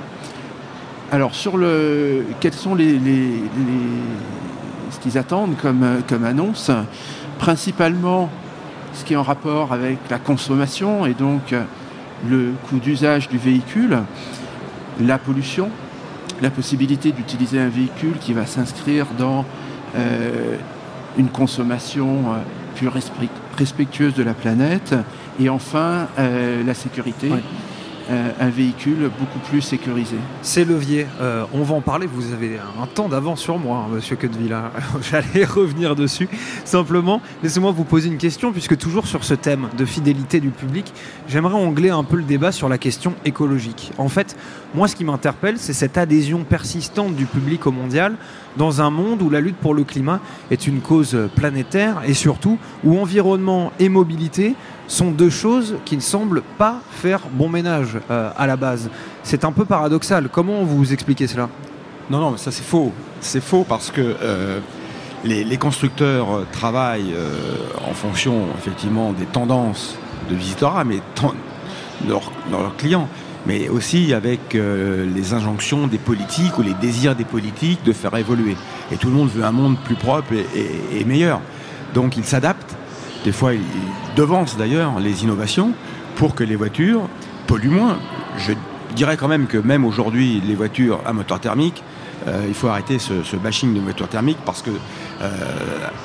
Alors, 1.12 1.34
sur 1.34 1.56
le, 1.56 2.24
quels 2.40 2.54
sont 2.54 2.74
les, 2.74 2.98
ce 4.90 4.98
qu'ils 4.98 5.18
attendent 5.18 5.56
comme, 5.60 6.02
comme 6.08 6.24
annonce? 6.24 6.70
Principalement 7.38 8.30
ce 8.94 9.04
qui 9.04 9.14
est 9.14 9.16
en 9.16 9.22
rapport 9.22 9.72
avec 9.72 9.98
la 10.10 10.18
consommation 10.18 11.04
et 11.04 11.14
donc 11.14 11.52
euh, 11.52 11.62
le 12.28 12.52
coût 12.68 12.78
d'usage 12.78 13.28
du 13.28 13.38
véhicule, 13.38 13.98
la 15.00 15.18
pollution, 15.18 15.68
la 16.40 16.50
possibilité 16.50 17.12
d'utiliser 17.12 17.60
un 17.60 17.68
véhicule 17.68 18.18
qui 18.20 18.32
va 18.32 18.46
s'inscrire 18.46 19.06
dans 19.18 19.44
euh, 19.96 20.56
une 21.18 21.28
consommation 21.28 22.06
euh, 22.08 22.38
plus 22.76 22.88
respectueuse 23.56 24.14
de 24.14 24.22
la 24.22 24.34
planète, 24.34 24.94
et 25.38 25.48
enfin 25.48 26.08
la 26.18 26.74
sécurité. 26.74 27.30
Euh, 27.30 27.38
un 28.10 28.50
véhicule 28.50 29.10
beaucoup 29.18 29.38
plus 29.38 29.62
sécurisé. 29.62 30.16
Ces 30.42 30.64
leviers, 30.64 31.06
euh, 31.20 31.44
on 31.52 31.62
va 31.62 31.74
en 31.74 31.80
parler. 31.80 32.06
Vous 32.06 32.32
avez 32.32 32.58
un 32.80 32.86
temps 32.86 33.08
d'avance 33.08 33.40
sur 33.40 33.58
moi, 33.58 33.84
hein, 33.86 33.92
monsieur 33.92 34.16
Quedeville. 34.16 34.52
Hein. 34.52 34.70
J'allais 35.00 35.44
revenir 35.44 35.96
dessus. 35.96 36.28
Simplement, 36.64 37.20
laissez-moi 37.42 37.72
vous 37.72 37.84
poser 37.84 38.08
une 38.08 38.18
question, 38.18 38.52
puisque 38.52 38.76
toujours 38.76 39.06
sur 39.06 39.24
ce 39.24 39.34
thème 39.34 39.68
de 39.76 39.84
fidélité 39.84 40.40
du 40.40 40.50
public, 40.50 40.92
j'aimerais 41.28 41.54
angler 41.54 41.90
un 41.90 42.04
peu 42.04 42.16
le 42.16 42.24
débat 42.24 42.52
sur 42.52 42.68
la 42.68 42.78
question 42.78 43.14
écologique. 43.24 43.92
En 43.98 44.08
fait, 44.08 44.36
moi, 44.74 44.88
ce 44.88 44.96
qui 44.96 45.04
m'interpelle, 45.04 45.58
c'est 45.58 45.72
cette 45.72 45.96
adhésion 45.96 46.44
persistante 46.44 47.14
du 47.14 47.26
public 47.26 47.66
au 47.66 47.72
mondial 47.72 48.16
dans 48.56 48.80
un 48.80 48.90
monde 48.90 49.22
où 49.22 49.30
la 49.30 49.40
lutte 49.40 49.56
pour 49.56 49.74
le 49.74 49.84
climat 49.84 50.20
est 50.50 50.66
une 50.66 50.80
cause 50.80 51.16
planétaire 51.34 52.02
et 52.06 52.14
surtout 52.14 52.58
où 52.84 52.98
environnement 52.98 53.72
et 53.78 53.88
mobilité 53.88 54.54
sont 54.86 55.10
deux 55.10 55.30
choses 55.30 55.76
qui 55.84 55.96
ne 55.96 56.02
semblent 56.02 56.42
pas 56.58 56.80
faire 56.90 57.20
bon 57.32 57.48
ménage 57.48 57.98
euh, 58.10 58.30
à 58.36 58.46
la 58.46 58.56
base. 58.56 58.90
C'est 59.22 59.44
un 59.44 59.52
peu 59.52 59.64
paradoxal. 59.64 60.28
Comment 60.30 60.62
vous 60.62 60.92
expliquez 60.92 61.26
cela? 61.26 61.48
Non, 62.10 62.18
non, 62.18 62.36
ça 62.36 62.50
c'est 62.50 62.64
faux. 62.64 62.92
C'est 63.20 63.42
faux 63.42 63.64
parce 63.66 63.90
que 63.90 64.14
euh, 64.22 64.60
les, 65.24 65.56
constructeurs 65.56 66.30
euh, 66.30 66.46
travaillent 66.52 67.14
en 67.88 67.94
fonction 67.94 68.46
effectivement 68.58 69.12
des 69.12 69.24
tendances 69.24 69.96
de 70.30 70.34
visitorat, 70.34 70.84
mais 70.84 71.00
dans 71.16 71.32
leurs 72.50 72.76
clients, 72.76 73.08
mais 73.46 73.68
aussi 73.68 74.14
avec 74.14 74.54
les 74.54 75.34
injonctions 75.34 75.86
des 75.86 75.98
politiques 75.98 76.58
ou 76.58 76.62
les 76.62 76.74
désirs 76.74 77.14
des 77.14 77.24
politiques 77.24 77.84
de 77.84 77.92
faire 77.92 78.16
évoluer. 78.16 78.56
Et 78.90 78.96
tout 78.96 79.08
le 79.08 79.14
monde 79.14 79.28
veut 79.28 79.44
un 79.44 79.52
monde 79.52 79.76
plus 79.84 79.96
propre 79.96 80.32
et 80.32 81.04
meilleur. 81.04 81.40
Donc 81.94 82.16
ils 82.16 82.24
s'adaptent 82.24 82.74
des 83.24 83.32
fois, 83.32 83.54
ils 83.54 83.60
devancent 84.16 84.58
d'ailleurs 84.58 85.00
les 85.00 85.24
innovations 85.24 85.72
pour 86.16 86.34
que 86.34 86.44
les 86.44 86.56
voitures 86.56 87.08
polluent 87.46 87.70
moins. 87.70 87.98
Je 88.36 88.52
dirais 88.94 89.16
quand 89.16 89.28
même 89.28 89.46
que 89.46 89.56
même 89.56 89.86
aujourd'hui, 89.86 90.42
les 90.46 90.54
voitures 90.54 91.00
à 91.06 91.14
moteur 91.14 91.40
thermique, 91.40 91.82
euh, 92.28 92.44
il 92.46 92.54
faut 92.54 92.68
arrêter 92.68 92.98
ce, 92.98 93.36
bashing 93.36 93.74
de 93.74 93.80
voitures 93.80 94.08
thermiques 94.08 94.38
parce 94.44 94.60
que 94.60 94.70
euh, 95.22 95.30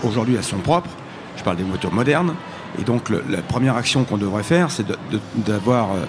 aujourd'hui 0.03 0.35
elles 0.35 0.43
sont 0.45 0.59
propres. 0.59 0.89
Je 1.35 1.43
parle 1.43 1.57
des 1.57 1.63
voitures 1.63 1.93
modernes. 1.93 2.35
Et 2.79 2.83
donc 2.83 3.09
la 3.09 3.41
première 3.41 3.75
action 3.75 4.05
qu'on 4.05 4.17
devrait 4.17 4.43
faire, 4.43 4.71
c'est 4.71 4.85
d'avoir, 5.35 5.91
euh, 5.91 5.95
de, 5.95 6.05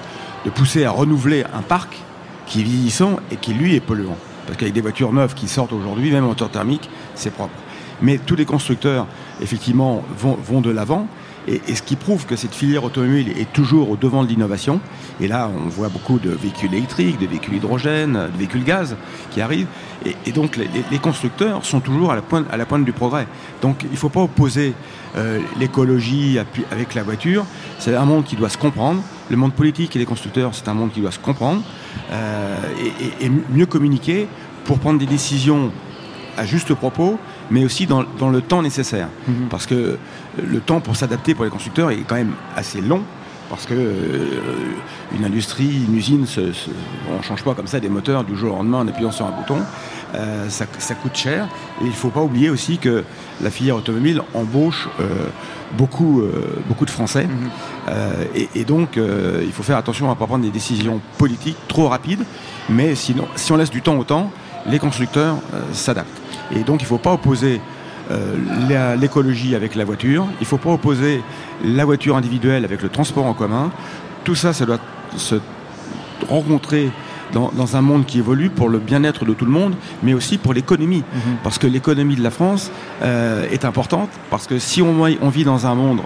pousser 0.48 0.84
à 0.84 0.90
renouveler 0.90 1.44
un 1.52 1.62
parc 1.62 1.98
qui 2.46 2.60
est 2.60 2.64
vieillissant 2.64 3.16
et 3.30 3.36
qui 3.36 3.52
lui 3.52 3.74
est 3.74 3.80
polluant. 3.80 4.16
Parce 4.46 4.58
qu'avec 4.58 4.74
des 4.74 4.80
voitures 4.80 5.12
neuves 5.12 5.34
qui 5.34 5.46
sortent 5.46 5.72
aujourd'hui, 5.72 6.10
même 6.10 6.24
en 6.24 6.28
moteur 6.28 6.50
thermique, 6.50 6.88
c'est 7.14 7.30
propre. 7.30 7.54
Mais 8.02 8.18
tous 8.18 8.34
les 8.34 8.44
constructeurs, 8.44 9.06
effectivement, 9.40 10.02
vont, 10.16 10.60
de 10.60 10.70
l'avant. 10.70 11.06
Et, 11.46 11.60
ce 11.74 11.82
qui 11.82 11.96
prouve 11.96 12.26
que 12.26 12.36
cette 12.36 12.54
filière 12.54 12.84
automobile 12.84 13.28
est 13.38 13.52
toujours 13.52 13.90
au 13.90 13.96
devant 13.96 14.24
de 14.24 14.28
l'innovation. 14.28 14.80
Et 15.20 15.28
là, 15.28 15.50
on 15.54 15.68
voit 15.68 15.88
beaucoup 15.88 16.18
de 16.18 16.30
véhicules 16.30 16.72
électriques, 16.74 17.18
de 17.18 17.26
véhicules 17.26 17.54
hydrogène, 17.54 18.28
de 18.32 18.38
véhicules 18.38 18.64
gaz 18.64 18.96
qui 19.30 19.40
arrivent. 19.40 19.68
Et, 20.04 20.32
donc, 20.32 20.56
les, 20.56 20.98
constructeurs 20.98 21.64
sont 21.64 21.80
toujours 21.80 22.10
à 22.10 22.16
la, 22.16 22.22
pointe, 22.22 22.46
à 22.50 22.56
la 22.56 22.66
pointe 22.66 22.84
du 22.84 22.92
progrès. 22.92 23.26
Donc, 23.62 23.82
il 23.84 23.92
ne 23.92 23.96
faut 23.96 24.08
pas 24.08 24.22
opposer 24.22 24.74
euh, 25.16 25.40
l'écologie 25.58 26.38
avec 26.70 26.94
la 26.94 27.02
voiture. 27.02 27.44
C'est 27.78 27.94
un 27.94 28.04
monde 28.04 28.24
qui 28.24 28.36
doit 28.36 28.48
se 28.48 28.58
comprendre. 28.58 29.02
Le 29.30 29.36
monde 29.36 29.52
politique 29.52 29.94
et 29.94 29.98
les 29.98 30.06
constructeurs, 30.06 30.54
c'est 30.54 30.68
un 30.68 30.74
monde 30.74 30.92
qui 30.92 31.00
doit 31.00 31.12
se 31.12 31.18
comprendre 31.18 31.62
euh, 32.10 32.56
et 33.20 33.30
mieux 33.50 33.66
communiquer 33.66 34.26
pour 34.64 34.78
prendre 34.78 34.98
des 34.98 35.06
décisions 35.06 35.70
à 36.36 36.44
juste 36.44 36.74
propos 36.74 37.18
mais 37.50 37.64
aussi 37.64 37.86
dans, 37.86 38.30
le 38.30 38.40
temps 38.40 38.62
nécessaire. 38.62 39.08
Mhm. 39.26 39.48
Parce 39.50 39.66
que 39.66 39.98
le 40.42 40.60
temps 40.60 40.80
pour 40.80 40.96
s'adapter 40.96 41.34
pour 41.34 41.44
les 41.44 41.50
constructeurs 41.50 41.90
est 41.90 42.04
quand 42.06 42.14
même 42.14 42.34
assez 42.56 42.80
long. 42.80 43.02
Parce 43.50 43.66
que 43.66 43.74
euh, 43.74 44.40
une 45.12 45.24
industrie, 45.24 45.84
une 45.88 45.96
usine, 45.96 46.24
on 47.10 47.18
ne 47.18 47.22
change 47.22 47.42
pas 47.42 47.54
comme 47.54 47.66
ça 47.66 47.80
des 47.80 47.88
moteurs 47.88 48.22
du 48.22 48.36
jour 48.36 48.54
au 48.54 48.56
lendemain 48.58 48.78
en 48.78 48.88
appuyant 48.88 49.10
sur 49.10 49.26
un 49.26 49.32
bouton. 49.32 49.58
Euh, 50.14 50.48
ça, 50.48 50.66
coûte 50.94 51.16
cher. 51.16 51.48
Et 51.80 51.84
il 51.84 51.90
ne 51.90 51.94
faut 51.94 52.10
pas 52.10 52.22
oublier 52.22 52.48
aussi 52.48 52.78
que 52.78 53.04
la 53.42 53.50
filière 53.50 53.74
automobile 53.74 54.22
embauche 54.34 54.88
euh, 55.00 55.26
beaucoup, 55.76 56.22
beaucoup 56.68 56.84
de 56.84 56.90
Français. 56.90 57.26
Mhm. 57.26 58.46
Et, 58.54 58.64
donc, 58.64 58.96
il 58.96 59.52
faut 59.52 59.62
faire 59.62 59.76
attention 59.76 60.06
à 60.06 60.14
ne 60.14 60.18
pas 60.18 60.26
prendre 60.26 60.44
des 60.44 60.50
décisions 60.50 61.00
politiques 61.18 61.56
trop 61.68 61.88
rapides. 61.88 62.24
Mais 62.68 62.94
sinon, 62.94 63.26
si 63.34 63.52
on 63.52 63.56
laisse 63.56 63.70
du 63.70 63.82
temps 63.82 63.96
au 63.96 64.04
temps, 64.04 64.30
les 64.66 64.78
constructeurs 64.78 65.36
s'adaptent. 65.72 66.20
Et 66.52 66.60
donc 66.60 66.80
il 66.80 66.84
ne 66.84 66.88
faut 66.88 66.98
pas 66.98 67.12
opposer 67.12 67.60
euh, 68.10 68.96
l'écologie 68.96 69.54
avec 69.54 69.74
la 69.74 69.84
voiture, 69.84 70.26
il 70.40 70.42
ne 70.42 70.46
faut 70.46 70.58
pas 70.58 70.70
opposer 70.70 71.22
la 71.64 71.84
voiture 71.84 72.16
individuelle 72.16 72.64
avec 72.64 72.82
le 72.82 72.88
transport 72.88 73.26
en 73.26 73.34
commun. 73.34 73.70
Tout 74.24 74.34
ça, 74.34 74.52
ça 74.52 74.66
doit 74.66 74.80
se 75.16 75.36
rencontrer 76.28 76.90
dans, 77.32 77.76
un 77.76 77.80
monde 77.80 78.06
qui 78.06 78.18
évolue 78.18 78.50
pour 78.50 78.68
le 78.68 78.78
bien-être 78.78 79.24
de 79.24 79.34
tout 79.34 79.44
le 79.44 79.52
monde, 79.52 79.74
mais 80.02 80.14
aussi 80.14 80.38
pour 80.38 80.52
l'économie. 80.52 81.04
Mhm. 81.12 81.36
Parce 81.44 81.58
que 81.58 81.66
l'économie 81.66 82.16
de 82.16 82.22
la 82.22 82.30
France 82.30 82.70
euh, 83.02 83.48
est 83.50 83.64
importante, 83.64 84.10
parce 84.30 84.46
que 84.46 84.58
si 84.58 84.82
on, 84.82 85.00
on 85.00 85.28
vit 85.28 85.44
dans 85.44 85.66
un 85.66 85.74
monde, 85.74 86.00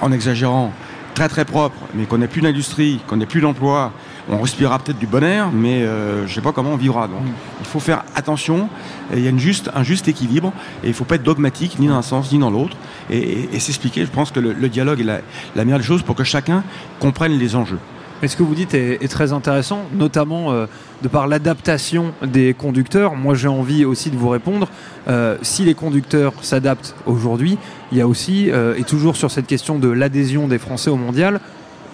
en 0.00 0.12
exagérant, 0.12 0.72
très 1.14 1.28
très 1.28 1.44
propre, 1.44 1.78
mais 1.94 2.04
qu'on 2.04 2.18
n'ait 2.18 2.28
plus 2.28 2.42
d'industrie, 2.42 3.00
qu'on 3.08 3.16
n'ait 3.16 3.26
plus 3.26 3.40
d'emploi, 3.40 3.92
on 4.28 4.40
respirera 4.40 4.78
peut-être 4.78 4.98
du 4.98 5.06
bon 5.06 5.22
air, 5.22 5.50
mais 5.52 5.82
euh, 5.82 6.26
je 6.26 6.30
ne 6.30 6.34
sais 6.34 6.40
pas 6.40 6.52
comment 6.52 6.72
on 6.72 6.76
vivra. 6.76 7.06
Donc, 7.08 7.22
mm. 7.22 7.32
il 7.60 7.66
faut 7.66 7.80
faire 7.80 8.04
attention. 8.14 8.68
Il 9.12 9.22
y 9.22 9.26
a 9.26 9.30
une 9.30 9.38
juste, 9.38 9.70
un 9.74 9.82
juste 9.82 10.08
équilibre 10.08 10.52
et 10.82 10.86
il 10.86 10.90
ne 10.90 10.94
faut 10.94 11.04
pas 11.04 11.16
être 11.16 11.22
dogmatique 11.22 11.78
ni 11.78 11.88
dans 11.88 11.94
un 11.94 12.02
sens 12.02 12.32
ni 12.32 12.38
dans 12.38 12.50
l'autre 12.50 12.76
et, 13.10 13.58
s'expliquer. 13.60 14.04
Je 14.04 14.10
pense 14.10 14.30
que 14.30 14.40
le, 14.40 14.68
dialogue 14.68 15.00
est 15.00 15.04
la, 15.04 15.20
la 15.54 15.64
meilleure 15.64 15.82
chose 15.82 16.02
pour 16.02 16.16
que 16.16 16.24
chacun 16.24 16.64
comprenne 17.00 17.38
les 17.38 17.54
enjeux. 17.56 17.78
Et 18.22 18.28
ce 18.28 18.36
que 18.36 18.42
vous 18.42 18.54
dites 18.54 18.72
est, 18.72 19.06
très 19.08 19.34
intéressant, 19.34 19.82
notamment 19.92 20.50
euh, 20.50 20.66
de 21.02 21.08
par 21.08 21.28
l'adaptation 21.28 22.14
des 22.22 22.54
conducteurs. 22.54 23.14
Moi, 23.14 23.34
j'ai 23.34 23.48
envie 23.48 23.84
aussi 23.84 24.10
de 24.10 24.16
vous 24.16 24.30
répondre. 24.30 24.68
Euh, 25.06 25.36
si 25.42 25.64
les 25.64 25.74
conducteurs 25.74 26.32
s'adaptent 26.40 26.94
aujourd'hui, 27.04 27.58
il 27.92 27.98
y 27.98 28.00
a 28.00 28.08
aussi, 28.08 28.48
et 28.48 28.82
toujours 28.84 29.16
sur 29.16 29.30
cette 29.30 29.46
question 29.46 29.78
de 29.78 29.88
l'adhésion 29.88 30.48
des 30.48 30.58
Français 30.58 30.90
au 30.90 30.96
mondial, 30.96 31.40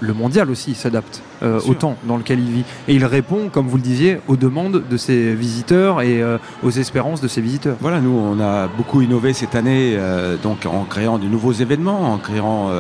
le 0.03 0.13
mondial 0.15 0.51
aussi 0.51 0.75
s'adapte 0.75 1.23
au 1.43 1.75
temps 1.75 1.97
dans 2.05 2.17
lequel 2.17 2.41
il 2.41 2.51
vit. 2.51 2.65
Et 2.89 2.95
il 2.95 3.05
répond, 3.05 3.49
comme 3.51 3.67
vous 3.67 3.77
le 3.77 3.83
disiez, 3.83 4.19
aux 4.29 4.37
demandes 4.37 4.83
de 4.89 4.97
ses 4.97 5.35
visiteurs 5.35 6.03
et 6.03 6.23
aux 6.63 6.71
espérances 6.71 7.21
de 7.21 7.29
ses 7.29 7.41
visiteurs. 7.41 7.77
Voilà, 7.81 8.01
nous, 8.01 8.11
on 8.11 8.41
a 8.41 8.69
beaucoup 8.69 9.03
innové 9.03 9.33
cette 9.33 9.55
année 9.55 9.97
donc 10.43 10.67
en 10.67 10.85
créant 10.85 11.19
de 11.19 11.27
nouveaux 11.27 11.53
événements, 11.53 12.13
en 12.13 12.19
créant 12.19 12.71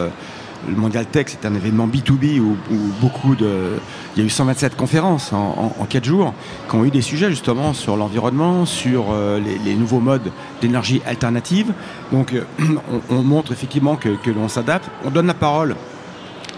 le 0.68 0.76
Mondial 0.76 1.06
Tech, 1.06 1.26
c'est 1.28 1.46
un 1.46 1.54
événement 1.54 1.88
B2B 1.88 2.38
où, 2.40 2.56
beaucoup 3.00 3.34
de. 3.34 3.78
Il 4.14 4.20
y 4.20 4.22
a 4.22 4.26
eu 4.26 4.30
127 4.30 4.76
conférences 4.76 5.32
en, 5.32 5.74
en, 5.78 5.84
4 5.84 6.04
jours 6.04 6.34
qui 6.68 6.76
ont 6.76 6.84
eu 6.84 6.90
des 6.90 7.00
sujets 7.00 7.30
justement 7.30 7.72
sur 7.72 7.96
l'environnement, 7.96 8.66
sur 8.66 9.06
euh, 9.12 9.40
les, 9.64 9.74
nouveaux 9.74 10.00
modes 10.00 10.30
d'énergie 10.60 11.02
alternative. 11.06 11.72
Donc 12.12 12.34
euh, 12.34 12.42
on, 13.10 13.22
montre 13.22 13.52
effectivement 13.52 13.96
que, 13.96 14.10
que 14.10 14.30
l'on 14.30 14.48
s'adapte. 14.48 14.88
On 15.04 15.10
donne 15.10 15.26
la 15.26 15.34
parole 15.34 15.76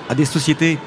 à 0.09 0.15
des 0.15 0.25
sociétés 0.25 0.79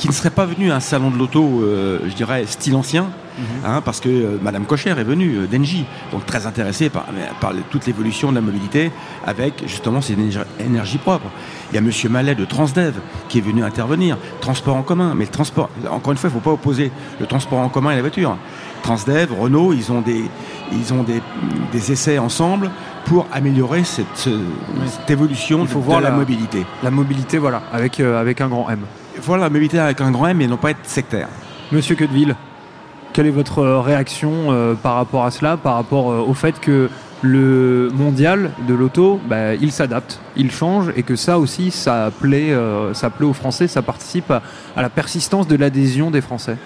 qui 0.00 0.08
ne 0.08 0.14
seraient 0.14 0.30
pas 0.30 0.46
venues 0.46 0.72
à 0.72 0.76
un 0.76 0.80
salon 0.80 1.10
de 1.10 1.18
l'auto, 1.18 1.60
euh, 1.62 1.98
je 2.08 2.14
dirais, 2.14 2.46
style 2.46 2.74
ancien, 2.74 3.10
Mhm. 3.40 3.44
Hein, 3.64 3.82
parce 3.84 4.00
que 4.00 4.08
euh, 4.08 4.38
Madame 4.42 4.64
Cocher 4.64 4.90
est 4.90 5.04
venue 5.04 5.36
euh, 5.36 5.46
d'Engie, 5.46 5.84
donc 6.12 6.26
très 6.26 6.46
intéressée 6.46 6.90
par, 6.90 7.06
toute 7.70 7.86
l'évolution 7.86 8.30
de 8.30 8.36
la 8.36 8.40
mobilité 8.40 8.90
avec 9.26 9.62
justement 9.66 10.00
ces 10.00 10.16
énergies 10.58 10.98
propres. 10.98 11.28
Il 11.70 11.76
y 11.76 11.78
a 11.78 11.80
Monsieur 11.80 12.08
Mallet 12.08 12.34
de 12.34 12.44
Transdev 12.44 12.94
qui 13.28 13.38
est 13.38 13.42
venu 13.42 13.64
intervenir, 13.64 14.18
transport 14.40 14.76
en 14.76 14.82
commun, 14.82 15.14
mais 15.16 15.24
le 15.24 15.30
transport, 15.30 15.70
encore 15.90 16.12
une 16.12 16.18
fois, 16.18 16.28
il 16.30 16.34
ne 16.34 16.40
faut 16.40 16.44
pas 16.44 16.54
opposer 16.54 16.90
le 17.18 17.26
transport 17.26 17.60
en 17.60 17.68
commun 17.68 17.92
et 17.92 17.96
la 17.96 18.02
voiture. 18.02 18.36
Transdev, 18.82 19.32
Renault, 19.38 19.72
ils 19.72 19.92
ont 19.92 20.00
des, 20.00 20.24
ils 20.72 20.92
ont 20.92 21.04
des, 21.04 21.22
essais 21.92 22.18
ensemble 22.18 22.70
pour 23.04 23.26
améliorer 23.32 23.84
cette, 23.84 24.28
évolution 25.08 25.62
il 25.62 25.68
faut 25.68 25.80
de, 25.80 25.84
voir 25.84 26.00
la, 26.00 26.10
mobilité. 26.10 26.66
La 26.82 26.90
mobilité, 26.90 27.38
voilà, 27.38 27.62
avec, 27.72 28.00
euh, 28.00 28.20
avec 28.20 28.40
un 28.40 28.48
grand 28.48 28.68
M. 28.70 28.80
Voilà, 29.22 29.48
mobilité 29.48 29.78
avec 29.78 30.00
un 30.00 30.10
grand 30.10 30.28
M 30.28 30.40
et 30.40 30.46
non 30.46 30.56
pas 30.56 30.70
être 30.70 30.84
sectaire. 30.84 31.28
Monsieur 31.72 31.94
Quedeville 31.94 32.34
quelle 33.12 33.26
est 33.26 33.30
votre 33.30 33.58
euh, 33.58 33.80
réaction 33.80 34.32
euh, 34.48 34.74
par 34.74 34.94
rapport 34.94 35.24
à 35.24 35.30
cela, 35.30 35.56
par 35.56 35.74
rapport 35.74 36.10
euh, 36.10 36.20
au 36.20 36.34
fait 36.34 36.60
que 36.60 36.88
le 37.22 37.90
mondial 37.92 38.52
de 38.66 38.74
l'auto, 38.74 39.20
bah, 39.26 39.54
il 39.54 39.72
s'adapte, 39.72 40.20
il 40.36 40.50
change 40.50 40.90
et 40.96 41.02
que 41.02 41.16
ça 41.16 41.38
aussi, 41.38 41.70
ça 41.70 42.10
plaît, 42.18 42.56
ça 42.94 43.10
plaît 43.10 43.26
aux 43.26 43.34
Français, 43.34 43.68
ça 43.68 43.82
participe 43.82 44.30
à, 44.30 44.40
la 44.74 44.88
persistance 44.88 45.46
de 45.46 45.54
l'adhésion 45.54 46.10
des 46.10 46.22
Français? 46.22 46.56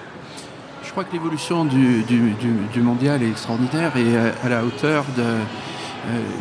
Je 0.84 0.92
crois 0.92 1.02
que 1.02 1.12
l'évolution 1.12 1.64
du, 1.64 2.04
mondial 2.76 3.24
est 3.24 3.30
extraordinaire 3.30 3.90
et 3.96 4.46
à 4.46 4.48
la 4.48 4.64
hauteur 4.64 5.04
de 5.16 5.24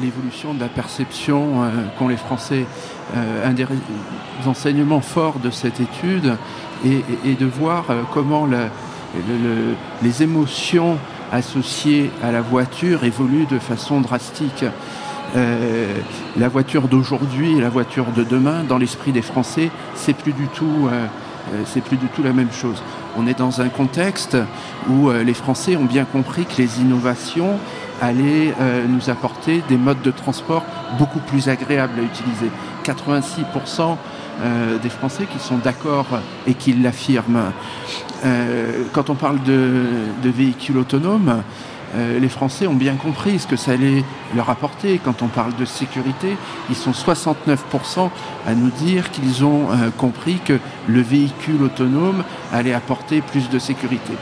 l'évolution 0.02 0.54
de 0.54 0.60
la 0.60 0.68
perception 0.68 1.62
qu'ont 1.98 2.08
les 2.08 2.18
Français. 2.18 2.66
un 3.16 3.54
des 3.54 3.66
enseignements 4.46 5.02
forts 5.02 5.40
de 5.40 5.50
cette 5.50 5.80
étude 5.80 6.36
est 6.86 7.40
de 7.40 7.46
voir 7.46 7.86
comment 8.14 8.48
les 10.02 10.24
émotions 10.24 10.98
associées 11.34 12.12
à 12.22 12.32
la 12.32 12.42
voiture 12.42 13.04
évoluent 13.04 13.48
de 13.48 13.60
façon 13.60 14.02
drastique. 14.02 14.64
Euh, 15.36 15.96
la 16.38 16.48
voiture 16.48 16.88
d'aujourd'hui 16.88 17.58
et 17.58 17.62
la 17.62 17.70
voiture 17.70 18.06
de 18.16 18.24
demain, 18.24 18.64
dans 18.64 18.78
l'esprit 18.78 19.12
des 19.12 19.24
Français, 19.24 19.72
c'est 19.96 20.14
plus 20.14 20.34
du 20.34 20.48
tout, 20.48 20.88
euh, 20.92 21.08
euh, 21.54 21.62
c'est 21.66 21.84
plus 21.84 21.98
du 21.98 22.06
tout 22.08 22.22
la 22.22 22.34
même 22.34 22.52
chose. 22.52 22.84
On 23.18 23.26
est 23.26 23.40
dans 23.40 23.60
un 23.60 23.70
contexte 23.70 24.38
où 24.90 25.12
les 25.12 25.36
Français 25.36 25.76
ont 25.76 25.86
bien 25.86 26.04
compris 26.04 26.46
que 26.46 26.60
les 26.60 26.82
innovations 26.82 27.60
allaient 28.02 28.54
nous 28.88 29.10
apporter 29.10 29.64
des 29.70 29.78
modes 29.78 30.02
de 30.02 30.12
transport 30.12 30.64
beaucoup 30.98 31.20
plus 31.20 31.50
agréables 31.50 32.00
à 32.00 32.04
utiliser. 32.04 32.50
86% 32.84 33.98
euh, 34.42 34.78
des 34.80 34.90
Français 34.90 35.26
qui 35.32 35.40
sont 35.40 35.58
d'accord 35.58 36.08
et 36.48 36.54
qui 36.54 36.74
l'affirment. 36.74 37.52
Euh, 38.26 38.84
quand 38.92 39.10
on 39.10 39.16
parle 39.16 39.42
de, 39.44 39.86
véhicules 40.24 40.78
autonomes, 40.78 41.44
euh, 41.96 42.20
les 42.20 42.30
Français 42.30 42.66
ont 42.66 42.74
bien 42.74 42.96
compris 42.96 43.38
ce 43.38 43.46
que 43.46 43.56
ça 43.56 43.74
allait 43.74 44.04
leur 44.36 44.50
apporter. 44.50 45.00
Quand 45.04 45.22
on 45.22 45.28
parle 45.28 45.56
de 45.56 45.66
sécurité, 45.66 46.36
ils 46.70 46.76
sont 46.76 46.92
69% 46.92 48.10
à 48.48 48.56
nous 48.56 48.72
dire 48.72 49.12
qu'ils 49.12 49.46
ont 49.46 49.68
compris 49.98 50.40
que 50.44 50.58
le 50.88 51.02
véhicule 51.02 51.62
autonome 51.62 52.24
allait 52.52 52.74
apporter 52.74 53.22
plus 53.22 53.50
de 53.50 53.60
sécurité. 53.60 54.14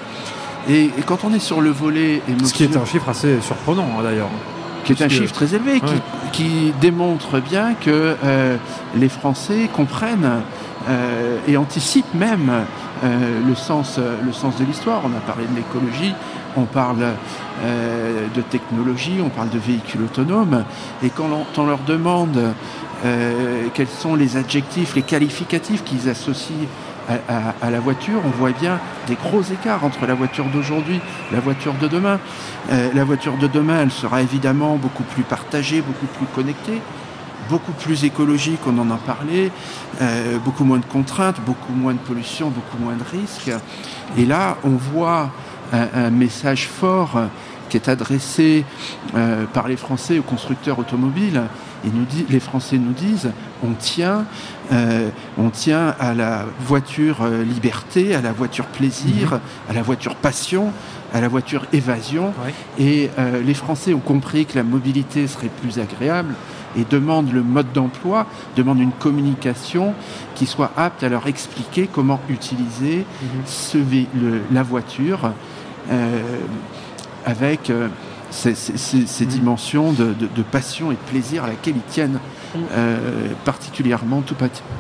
Et, 0.70 0.90
quand 1.06 1.24
on 1.24 1.34
est 1.34 1.40
sur 1.40 1.62
le 1.62 1.70
volet 1.70 2.22
émotionnel... 2.28 2.46
Ce 2.46 2.54
qui 2.54 2.64
est 2.64 2.78
un 2.78 2.86
chiffre 2.86 3.10
assez 3.10 3.42
surprenant 3.42 3.88
hein, 3.98 4.04
d'ailleurs. 4.04 4.30
Qui 4.84 4.94
est 4.94 5.02
un 5.04 5.10
chiffre 5.10 5.34
très 5.34 5.54
élevé, 5.54 5.82
qui, 6.32 6.74
démontre 6.82 7.40
bien 7.40 7.76
que 7.76 8.16
euh, 8.24 8.58
les 8.96 9.10
Français 9.10 9.70
comprennent 9.72 10.42
euh, 10.90 11.38
et 11.48 11.56
anticipent 11.56 12.16
même 12.16 12.52
euh, 13.04 13.40
le, 13.48 13.54
sens, 13.54 14.00
le 14.00 14.34
sens 14.34 14.58
de 14.58 14.66
l'histoire. 14.66 15.02
On 15.06 15.16
a 15.16 15.20
parlé 15.20 15.46
de 15.46 15.56
l'écologie, 15.56 16.14
on 16.58 16.64
parle 16.64 16.98
de 18.36 18.42
technologie, 18.42 19.20
on 19.24 19.30
parle 19.30 19.50
de 19.50 19.60
véhicules 19.60 20.02
autonomes, 20.02 20.64
et 21.04 21.10
quand 21.10 21.30
on 21.58 21.66
leur 21.66 21.80
demande 21.86 22.54
quels 23.74 23.88
sont 23.88 24.16
les 24.16 24.36
adjectifs, 24.36 24.96
les 24.96 25.04
qualificatifs 25.04 25.84
qu'ils 25.84 26.10
associent 26.10 26.68
à, 27.62 27.70
la 27.70 27.80
voiture, 27.80 28.22
on 28.26 28.30
voit 28.30 28.52
bien 28.52 28.80
des 29.08 29.16
gros 29.16 29.42
écarts 29.42 29.84
entre 29.84 30.06
la 30.06 30.14
voiture 30.14 30.46
d'aujourd'hui 30.46 31.00
la 31.32 31.40
voiture 31.40 31.74
de 31.74 31.88
demain. 31.88 32.20
Euh, 32.72 32.90
la 32.94 33.04
voiture 33.04 33.38
de 33.38 33.48
demain, 33.48 33.82
elle 33.82 33.92
sera 33.92 34.22
évidemment 34.22 34.76
beaucoup 34.76 35.04
plus 35.04 35.24
partagée, 35.24 35.82
beaucoup 35.82 36.06
plus 36.06 36.26
connectée, 36.28 36.82
beaucoup 37.50 37.72
plus 37.74 38.04
écologique, 38.04 38.60
on 38.68 38.78
en 38.80 38.92
a 38.92 38.98
parlé, 38.98 39.52
euh, 40.02 40.38
beaucoup 40.40 40.64
moins 40.64 40.80
de 40.80 40.86
contraintes, 40.86 41.42
beaucoup 41.46 41.74
moins 41.74 41.94
de 41.94 42.00
pollution, 42.00 42.50
beaucoup 42.50 42.78
moins 42.82 42.96
de 42.96 43.04
risques. 43.04 43.52
Et 44.18 44.26
là, 44.26 44.58
on 44.64 44.72
voit 44.72 45.32
un, 45.74 46.10
message 46.10 46.68
fort 46.68 47.22
qui 47.70 47.78
est 47.78 47.88
adressé 47.88 48.66
euh, 49.16 49.46
par 49.54 49.70
les 49.70 49.78
Français 49.78 50.20
aux 50.20 50.24
constructeurs 50.24 50.78
automobiles 50.80 51.42
et 51.86 51.90
nous 51.90 52.06
dit, 52.06 52.26
les 52.30 52.40
Français 52.40 52.78
nous 52.78 52.94
disent, 52.94 53.32
on 53.64 53.74
tient, 53.74 54.26
euh, 54.72 55.10
on 55.38 55.50
tient 55.50 55.96
à 56.00 56.14
la 56.14 56.46
voiture 56.66 57.20
euh, 57.22 57.44
liberté, 57.44 58.16
à 58.16 58.22
la 58.22 58.32
voiture 58.32 58.66
plaisir, 58.66 59.32
mhm. 59.32 59.40
à 59.70 59.74
la 59.74 59.82
voiture 59.82 60.16
passion, 60.16 60.72
à 61.14 61.22
la 61.22 61.28
voiture 61.28 61.66
évasion. 61.74 62.34
Et 62.78 63.10
euh, 63.18 63.42
les 63.42 63.54
Français 63.54 63.94
ont 63.94 64.00
compris 64.00 64.46
que 64.46 64.56
la 64.56 64.64
mobilité 64.64 65.28
serait 65.28 65.50
plus 65.62 65.80
agréable 65.80 66.36
et 66.78 66.86
demandent 66.90 67.34
le 67.34 67.44
mode 67.44 67.72
d'emploi, 67.74 68.28
demandent 68.56 68.80
une 68.80 68.92
communication 68.92 69.94
qui 70.36 70.46
soit 70.46 70.72
apte 70.78 71.04
à 71.04 71.10
leur 71.10 71.28
expliquer 71.28 71.90
comment 71.92 72.20
utiliser 72.30 73.06
mhm. 73.74 74.06
la 74.52 74.64
voiture 74.64 75.32
avec 77.26 77.72
ces, 78.32 79.26
mm. 79.26 79.28
dimensions 79.28 79.92
de, 79.92 80.44
passion 80.44 80.92
et 80.92 80.96
de 80.96 81.10
plaisir 81.10 81.44
à 81.44 81.48
laquelle 81.48 81.76
ils 81.76 81.92
tiennent 81.92 82.20
mm. 82.56 82.60
euh, 82.72 82.98
particulièrement, 83.46 84.22
tout, 84.22 84.36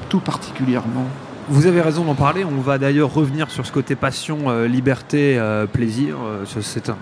tout, 0.10 0.20
particulièrement. 0.20 1.06
Vous 1.50 1.66
avez 1.66 1.82
raison 1.82 2.06
d'en 2.06 2.16
parler. 2.16 2.46
On 2.46 2.62
va 2.62 2.78
d'ailleurs 2.78 3.14
revenir 3.14 3.52
sur 3.52 3.66
ce 3.66 3.72
côté 3.72 3.96
passion, 3.96 4.50
euh, 4.50 4.68
liberté, 4.68 5.38
euh, 5.38 5.66
plaisir. 5.66 6.18
C'est 6.62 6.90
un, 6.90 6.98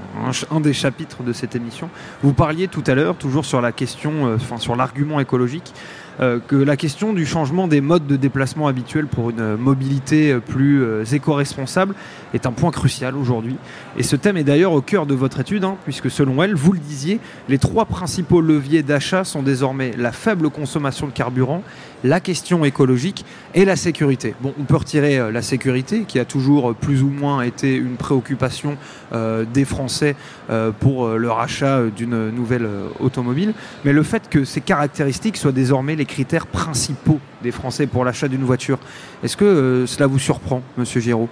un, 0.50 0.60
des 0.60 0.74
chapitres 0.74 1.24
de 1.24 1.34
cette 1.34 1.56
émission. 1.56 1.90
Vous 2.24 2.34
parliez 2.34 2.68
tout 2.68 2.84
à 2.88 2.96
l'heure, 2.96 3.16
toujours 3.16 3.46
sur 3.46 3.62
la 3.62 3.72
question, 3.72 4.34
enfin 4.34 4.58
sur 4.58 4.76
l'argument 4.76 5.20
écologique. 5.20 5.74
Euh, 6.22 6.40
que 6.46 6.58
la 6.58 6.76
question 6.76 7.14
du 7.14 7.26
changement 7.26 7.70
des 7.70 7.80
modes 7.80 8.06
de 8.06 8.18
déplacement 8.18 8.68
habituels 8.68 9.08
pour 9.08 9.30
une 9.30 9.56
mobilité 9.56 10.38
plus 10.46 10.84
euh, 10.84 11.06
éco-responsable 11.06 11.96
est 12.34 12.46
un 12.46 12.52
point 12.52 12.72
crucial 12.72 13.16
aujourd'hui. 13.16 13.56
Et 13.98 14.04
ce 14.04 14.18
thème 14.18 14.36
est 14.36 14.44
d'ailleurs 14.44 14.74
au 14.74 14.82
cœur 14.82 15.06
de 15.06 15.14
votre 15.14 15.40
étude, 15.40 15.64
hein, 15.64 15.78
puisque 15.86 16.12
selon 16.12 16.44
elle, 16.44 16.56
vous 16.56 16.74
le 16.74 16.80
disiez, 16.80 17.22
les 17.48 17.58
trois 17.58 17.86
principaux 17.86 18.42
leviers 18.42 18.84
d'achat 18.84 19.24
sont 19.24 19.44
désormais 19.44 19.94
la 19.98 20.12
faible 20.12 20.50
consommation 20.50 21.08
de 21.08 21.14
carburant, 21.14 21.64
la 22.04 22.20
question 22.20 22.66
écologique 22.66 23.24
et 23.54 23.64
la 23.64 23.78
sécurité. 23.78 24.36
Bon, 24.42 24.54
on 24.60 24.64
peut 24.64 24.76
retirer 24.76 25.20
euh, 25.20 25.32
la 25.32 25.42
sécurité, 25.42 26.04
qui 26.06 26.20
a 26.20 26.26
toujours 26.26 26.76
plus 26.76 27.02
ou 27.02 27.10
moins 27.10 27.44
été 27.44 27.76
une 27.76 27.96
préoccupation 27.96 28.78
des 29.54 29.66
Français 29.66 30.16
pour 30.80 31.08
leur 31.08 31.40
achat 31.40 31.84
d'une 31.96 32.30
nouvelle 32.30 32.68
automobile, 33.00 33.54
mais 33.84 33.94
le 33.94 34.04
fait 34.04 34.30
que 34.30 34.44
ces 34.44 34.62
caractéristiques 34.62 35.38
soient 35.38 35.52
désormais 35.52 35.96
les 35.96 36.06
critères 36.10 36.48
principaux 36.48 37.20
des 37.42 37.52
Français 37.52 37.88
pour 37.88 38.04
l'achat 38.04 38.28
d'une 38.28 38.44
voiture. 38.44 38.80
Est-ce 39.24 39.38
que 39.38 39.46
euh, 39.46 39.88
cela 39.88 40.08
vous 40.08 40.20
surprend, 40.20 40.62
Monsieur 40.78 41.00
Giraud? 41.00 41.30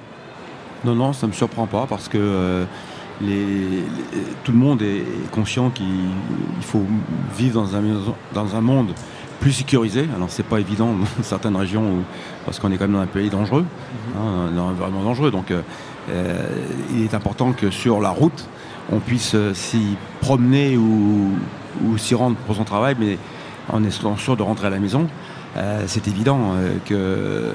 Non, 0.85 0.95
non, 0.95 1.11
ça 1.11 1.27
ne 1.27 1.31
me 1.31 1.35
surprend 1.35 1.65
pas 1.65 1.87
parce 1.89 2.07
que 2.07 2.17
euh, 2.17 2.65
tout 4.43 4.51
le 4.51 4.57
monde 4.57 4.81
est 4.81 5.03
conscient 5.31 5.71
qu'il 5.71 5.85
faut 6.61 6.85
vivre 7.35 7.61
dans 7.61 7.75
un, 7.75 7.81
dans 8.33 8.55
un 8.55 8.61
monde 8.61 8.93
plus 9.41 9.51
sécurisé. 9.51 10.07
Alors 10.15 10.29
c'est 10.29 10.45
pas 10.45 10.59
évident 10.59 10.93
dans 11.17 11.23
certaines 11.23 11.55
régions 11.55 11.83
parce 12.45 12.59
qu'on 12.59 12.71
est 12.71 12.77
quand 12.77 12.85
même 12.85 12.97
dans 12.97 13.01
un 13.01 13.07
pays 13.07 13.29
dangereux, 13.29 13.63
mhm. 13.63 14.21
hein, 14.21 14.51
dans 14.55 14.67
un 14.67 14.71
environnement 14.71 15.03
dangereux. 15.03 15.31
Donc 15.31 15.51
euh, 15.51 15.61
il 16.93 17.03
est 17.03 17.13
important 17.15 17.51
que 17.51 17.71
sur 17.71 17.99
la 17.99 18.09
route, 18.09 18.47
on 18.91 18.99
puisse 18.99 19.35
s'y 19.53 19.97
promener 20.21 20.77
ou, 20.77 21.31
ou 21.83 21.97
s'y 21.97 22.15
rendre 22.15 22.37
pour 22.45 22.55
son 22.55 22.63
travail, 22.63 22.95
mais 22.97 23.17
en 23.69 23.83
étant 23.83 24.17
sûr 24.17 24.37
de 24.37 24.43
rentrer 24.43 24.67
à 24.67 24.69
la 24.69 24.79
maison 24.79 25.07
c'est 25.87 26.07
évident 26.07 26.53
que 26.85 27.53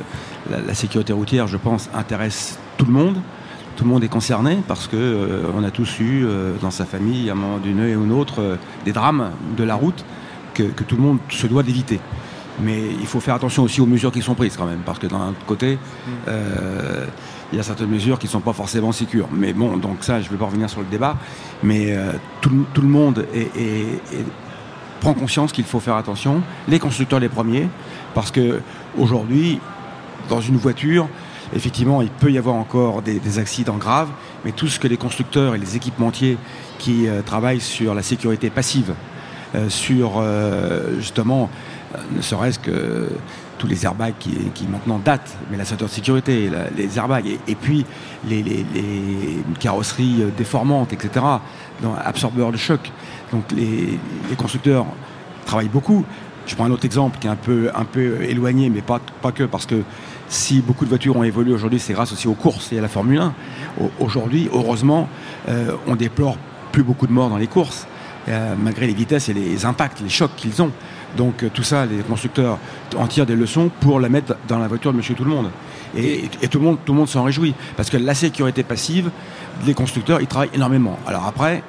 la, 0.51 0.75
sécurité 0.75 1.13
routière, 1.13 1.47
je 1.47 1.57
pense, 1.57 1.89
intéresse 1.95 2.59
tout 2.77 2.87
le 2.87 2.93
monde. 2.93 3.17
Tout 3.77 3.85
le 3.85 3.91
monde 3.91 4.05
est 4.05 4.09
concerné 4.09 4.59
parce 4.69 4.87
que 4.87 5.43
on 5.57 5.65
a 5.65 5.71
tous 5.71 6.01
eu 6.01 6.27
dans 6.61 6.71
sa 6.71 6.85
famille, 6.85 7.31
à 7.31 7.33
un 7.33 7.37
moment 7.37 7.59
donné 7.59 7.97
ou 7.97 8.05
un 8.05 8.11
autre, 8.11 8.59
des 8.85 8.93
drames 8.93 9.31
de 9.57 9.65
la 9.65 9.75
route 9.75 10.05
que, 10.55 10.65
tout 10.65 10.97
le 10.97 11.03
monde 11.03 11.19
se 11.29 11.47
doit 11.47 11.63
d'éviter. 11.63 12.01
Mais 12.61 12.81
il 13.01 13.07
faut 13.07 13.21
faire 13.21 13.35
attention 13.35 13.63
aussi 13.63 13.81
aux 13.81 13.87
mesures 13.87 14.13
qui 14.13 14.21
sont 14.21 14.35
prises 14.35 14.57
quand 14.57 14.67
même, 14.67 14.83
parce 14.85 14.99
que 14.99 15.07
d'un 15.07 15.33
côté, 15.47 15.79
il 16.27 17.57
y 17.57 17.61
a 17.61 17.63
certaines 17.63 17.91
mesures 17.91 18.19
qui 18.19 18.27
ne 18.27 18.33
sont 18.33 18.41
pas 18.41 18.53
forcément 18.53 18.93
sécures. 18.93 19.29
Mais 19.33 19.53
bon, 19.53 19.77
donc 19.77 19.99
ça, 20.01 20.21
je 20.21 20.27
ne 20.27 20.33
vais 20.33 20.39
pas 20.39 20.47
revenir 20.47 20.69
sur 20.69 20.81
le 20.81 20.87
débat, 20.87 21.17
mais 21.63 21.97
tout, 22.41 22.51
le 22.51 22.89
monde 22.89 23.27
est, 23.35 23.49
prend 25.03 25.15
conscience 25.15 25.51
qu'il 25.51 25.65
faut 25.65 25.81
faire 25.81 25.97
attention, 25.97 26.43
les 26.69 26.79
constructeurs 26.79 27.19
les 27.19 27.29
premiers, 27.29 27.69
parce 28.15 28.31
que 28.31 28.61
aujourd'hui, 28.97 29.59
dans 30.29 30.41
une 30.41 30.57
voiture, 30.57 31.09
effectivement, 31.57 32.03
il 32.03 32.09
peut 32.09 32.31
y 32.31 32.39
avoir 32.39 32.55
encore 32.55 33.03
des, 33.03 33.39
accidents 33.41 33.79
graves, 33.79 34.11
mais 34.45 34.53
tout 34.53 34.69
ce 34.69 34.79
que 34.79 34.87
les 34.87 34.97
constructeurs 34.97 35.57
et 35.57 35.59
les 35.59 35.75
équipementiers 35.75 36.39
qui 36.79 37.09
euh, 37.09 37.21
travaillent 37.23 37.61
sur 37.61 37.95
la 37.95 38.03
sécurité 38.03 38.49
passive, 38.49 38.95
euh, 39.57 39.69
sur 39.69 40.19
euh, 40.19 41.01
justement, 41.01 41.51
ne 42.15 42.23
serait-ce 42.23 42.61
que 42.61 43.09
tous 43.59 43.67
les 43.67 43.85
airbags 43.85 44.15
qui, 44.21 44.67
maintenant 44.69 45.01
datent, 45.05 45.37
mais 45.51 45.57
la 45.57 45.65
ceinture 45.65 45.89
de 45.89 45.93
sécurité, 45.93 46.49
les 46.77 46.97
airbags, 46.97 47.27
et, 47.27 47.55
puis 47.57 47.85
les, 48.29 48.65
carrosseries 49.59 50.25
déformantes, 50.37 50.93
etc., 50.93 51.25
absorbeurs 52.05 52.51
de 52.51 52.57
choc. 52.57 52.91
Donc 53.33 53.45
les, 53.53 53.99
constructeurs 54.37 54.87
travaillent 55.47 55.69
beaucoup. 55.69 56.05
Je 56.47 56.55
prends 56.55 56.65
un 56.65 56.71
autre 56.71 56.85
exemple 56.85 57.19
qui 57.19 57.27
est 57.27 57.31
un 57.31 57.37
peu, 57.37 57.71
un 57.75 57.85
peu 57.85 58.23
éloigné, 58.23 58.69
mais 58.69 58.83
pas, 58.83 59.01
pas 59.21 59.33
que, 59.33 59.45
parce 59.45 59.67
que 59.67 59.83
si 60.29 60.61
beaucoup 60.61 60.85
de 60.85 60.89
voitures 60.89 61.17
ont 61.17 61.23
évolué 61.23 61.53
aujourd'hui, 61.53 61.79
c'est 61.79 61.93
grâce 61.93 62.13
aussi 62.13 62.27
aux 62.27 62.35
courses 62.35 62.73
et 62.73 62.79
à 62.79 62.83
la 62.83 62.89
Formule 62.89 63.21
1. 63.21 63.35
Aujourd'hui, 64.01 64.49
heureusement, 64.53 65.09
euh, 65.49 65.73
on 65.87 65.95
déplore 65.95 66.37
plus 66.73 66.83
beaucoup 66.83 67.07
de 67.07 67.13
morts 67.13 67.29
dans 67.29 67.37
les 67.37 67.47
courses, 67.47 67.87
euh, 68.29 68.55
malgré 68.59 68.87
les 68.87 68.95
vitesses 68.95 69.29
et 69.29 69.35
les 69.35 69.67
impacts, 69.67 70.01
les 70.01 70.09
chocs 70.09 70.35
qu'ils 70.37 70.63
ont. 70.63 70.73
Donc 71.17 71.43
euh, 71.43 71.51
tout 71.53 71.63
ça, 71.63 71.87
les 71.87 71.99
constructeurs 71.99 72.59
en 72.97 73.07
tirent 73.07 73.27
des 73.27 73.37
leçons 73.37 73.71
pour 73.81 74.01
la 74.01 74.09
mettre 74.09 74.37
dans 74.49 74.59
la 74.59 74.69
voiture 74.69 74.93
de 74.93 74.97
monsieur 74.97 75.15
tout 75.15 75.25
le 75.25 75.31
monde. 75.31 75.51
Et, 75.97 76.29
tout 76.51 76.59
le 76.59 76.65
monde, 76.65 76.79
tout 76.85 76.93
le 76.93 76.99
monde 76.99 77.09
s'en 77.09 77.23
réjouit. 77.23 77.55
Parce 77.77 77.91
que 77.91 77.99
la 77.99 78.15
sécurité 78.15 78.63
passive, 78.63 79.11
les 79.67 79.75
constructeurs, 79.75 80.21
ils 80.21 80.27
travaillent 80.27 80.51
énormément. 80.55 80.99
Alors 81.07 81.27
après, 81.27 81.63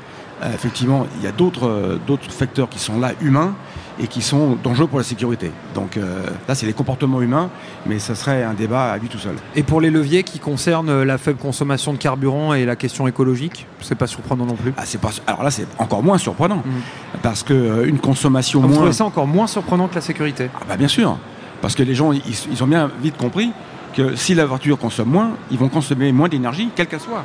effectivement, 0.53 1.05
il 1.17 1.23
y 1.23 1.27
a 1.27 1.31
d'autres 1.31 1.99
facteurs 2.29 2.69
qui 2.69 2.79
sont 2.79 2.99
là, 2.99 3.11
humains, 3.21 3.55
et 3.99 4.07
qui 4.07 4.21
sont 4.21 4.57
dangereux 4.63 4.87
pour 4.87 4.97
la 4.97 5.03
sécurité. 5.03 5.51
Donc 5.75 5.97
euh, 5.97 6.25
là, 6.47 6.55
c'est 6.55 6.65
les 6.65 6.73
comportements 6.73 7.21
humains, 7.21 7.49
mais 7.85 7.99
ça 7.99 8.15
serait 8.15 8.43
un 8.43 8.53
débat 8.53 8.91
à 8.91 8.97
lui 8.97 9.07
tout 9.07 9.17
seul. 9.17 9.35
Et 9.55 9.63
pour 9.63 9.81
les 9.81 9.91
leviers 9.91 10.23
qui 10.23 10.39
concernent 10.39 11.03
la 11.03 11.17
faible 11.17 11.39
consommation 11.39 11.93
de 11.93 11.97
carburant 11.97 12.53
et 12.53 12.65
la 12.65 12.75
question 12.75 13.07
écologique, 13.07 13.67
c'est 13.81 13.95
pas 13.95 14.07
surprenant 14.07 14.45
non 14.45 14.55
plus 14.55 14.73
ah, 14.77 14.83
pas... 15.01 15.11
Alors 15.27 15.43
là, 15.43 15.51
c'est 15.51 15.67
encore 15.77 16.03
moins 16.03 16.17
surprenant, 16.17 16.57
mm. 16.57 17.19
parce 17.21 17.43
qu'une 17.43 17.57
euh, 17.57 17.85
une 17.85 17.99
consommation 17.99 18.61
Vous 18.61 18.67
moins... 18.67 18.77
trouvez 18.77 18.93
ça 18.93 19.05
encore 19.05 19.27
moins 19.27 19.47
surprenant 19.47 19.87
que 19.87 19.95
la 19.95 20.01
sécurité 20.01 20.49
ah, 20.55 20.63
bah, 20.67 20.77
Bien 20.77 20.87
sûr, 20.87 21.17
parce 21.61 21.75
que 21.75 21.83
les 21.83 21.95
gens, 21.95 22.11
ils, 22.11 22.63
ont 22.63 22.67
bien 22.67 22.89
vite 23.01 23.17
compris 23.17 23.51
que 23.95 24.15
si 24.15 24.33
la 24.33 24.45
voiture 24.45 24.79
consomme 24.79 25.09
moins, 25.09 25.31
ils 25.51 25.57
vont 25.57 25.69
consommer 25.69 26.11
moins 26.11 26.29
d'énergie, 26.29 26.69
quelle 26.75 26.87
qu'elle 26.87 26.99
soit. 26.99 27.23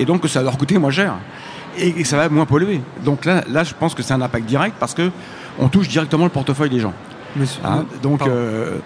Et 0.00 0.04
donc 0.06 0.26
ça 0.26 0.40
va 0.40 0.46
leur 0.46 0.58
coûter 0.58 0.78
moins 0.78 0.90
cher. 0.90 1.14
Et, 1.78 2.02
ça 2.04 2.16
va 2.16 2.28
moins 2.28 2.46
polluer. 2.46 2.80
Donc 3.04 3.24
là, 3.24 3.44
là 3.48 3.62
je 3.62 3.74
pense 3.78 3.94
que 3.94 4.02
c'est 4.02 4.14
un 4.14 4.22
impact 4.22 4.46
direct 4.46 4.74
parce 4.80 4.94
que 4.94 5.10
on 5.58 5.68
touche 5.68 5.88
directement 5.88 6.24
le 6.24 6.30
portefeuille 6.30 6.70
des 6.70 6.80
gens. 6.80 6.94
Hein, 7.64 7.84
donc, 8.02 8.26
euh, 8.26 8.78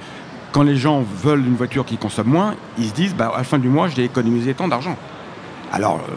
quand 0.53 0.63
les 0.63 0.77
gens 0.77 1.03
veulent 1.23 1.47
une 1.47 1.57
voiture 1.57 1.87
qui 1.87 1.97
consomme 1.97 2.29
moins, 2.29 2.55
ils 2.79 2.89
se 2.89 2.93
disent, 2.93 3.15
bah, 3.15 3.33
à 3.35 3.39
la 3.39 3.45
fin 3.45 3.59
du 3.59 3.69
mois, 3.69 3.89
je 3.89 3.97
vais 3.97 4.05
économiser 4.05 4.53
tant 4.55 4.69
d'argent. 4.69 4.97
Alors, 5.73 5.97
euh, 5.97 6.13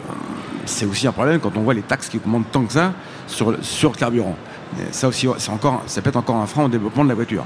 c'est 0.66 0.84
aussi 0.84 1.06
un 1.06 1.12
problème 1.12 1.40
quand 1.40 1.56
on 1.56 1.62
voit 1.62 1.74
les 1.74 1.82
taxes 1.82 2.08
qui 2.08 2.18
augmentent 2.18 2.50
tant 2.52 2.64
que 2.64 2.72
ça 2.72 2.92
sur, 3.26 3.56
sur 3.62 3.92
le 3.92 3.96
carburant. 3.96 4.36
ça 4.90 5.08
aussi, 5.08 5.26
c'est 5.38 5.50
encore, 5.50 5.82
ça 5.86 6.02
peut 6.02 6.10
être 6.10 6.16
encore 6.16 6.36
un 6.36 6.46
frein 6.46 6.64
au 6.64 6.68
développement 6.68 7.04
de 7.04 7.08
la 7.08 7.14
voiture. 7.14 7.44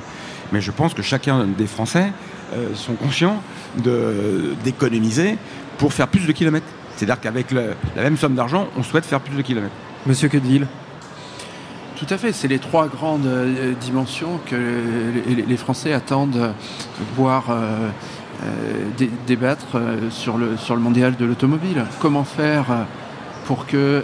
Mais 0.53 0.61
je 0.61 0.71
pense 0.71 0.95
que 0.95 1.03
chacun 1.03 1.47
des 1.47 1.67
Français 1.67 2.13
euh, 2.55 2.75
sont 2.75 2.95
conscients 2.95 3.43
d'économiser 3.77 5.39
pour 5.79 5.93
faire 5.93 6.09
plus 6.09 6.27
de 6.27 6.33
kilomètres. 6.33 6.67
C'est-à-dire 6.97 7.21
qu'avec 7.21 7.51
la 7.51 8.03
même 8.03 8.17
somme 8.17 8.35
d'argent, 8.35 8.69
on 8.77 8.83
souhaite 8.83 9.05
faire 9.05 9.21
plus 9.21 9.37
de 9.37 9.43
kilomètres. 9.43 9.75
Monsieur 10.07 10.29
Quedville 10.29 10.67
tout 12.03 12.13
à 12.13 12.19
fait, 12.19 12.33
c'est 12.33 12.49
les 12.49 12.59
trois 12.59 12.89
grandes 12.89 13.27
euh, 13.27 13.75
dimensions 13.81 14.41
que 14.47 14.57
les 15.29 15.57
Français 15.57 15.93
attendent 15.93 16.33
de 16.33 17.05
voir 17.15 17.45
euh, 17.51 17.91
euh, 18.43 19.07
débattre 19.25 19.79
sur 20.11 20.37
le, 20.37 20.57
sur 20.57 20.75
le 20.75 20.81
mondial 20.81 21.15
de 21.15 21.25
l'automobile. 21.25 21.85
Comment 22.01 22.25
faire 22.25 22.67
pour 23.47 23.67
que, 23.67 24.03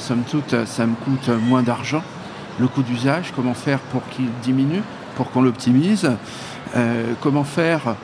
somme 0.00 0.24
toute, 0.28 0.66
ça 0.66 0.86
me 0.86 0.94
coûte 0.96 1.28
moins 1.28 1.62
d'argent, 1.62 2.02
le 2.58 2.66
coût 2.66 2.82
d'usage, 2.82 3.32
comment 3.36 3.54
faire 3.54 3.78
pour 3.78 4.02
qu'il 4.08 4.28
diminue, 4.42 4.82
pour 5.14 5.30
qu'on 5.30 5.42
l'optimise, 5.42 6.10
comment 7.20 7.44
faire 7.44 7.94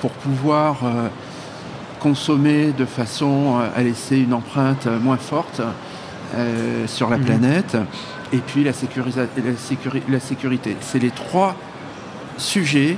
pour 0.00 0.12
pouvoir 0.12 0.76
consommer 2.02 2.72
de 2.72 2.84
façon 2.84 3.60
à 3.76 3.82
laisser 3.82 4.18
une 4.18 4.34
empreinte 4.34 4.88
moins 5.00 5.16
forte 5.16 5.60
sur 6.86 7.08
la 7.08 7.18
mmh. 7.18 7.24
planète 7.24 7.76
et 8.32 8.38
puis 8.38 8.64
la, 8.64 8.72
la, 10.08 10.20
sécurité. 10.20 10.76
C'est 10.80 10.98
les 10.98 11.10
trois 11.10 11.54
sujets 12.38 12.96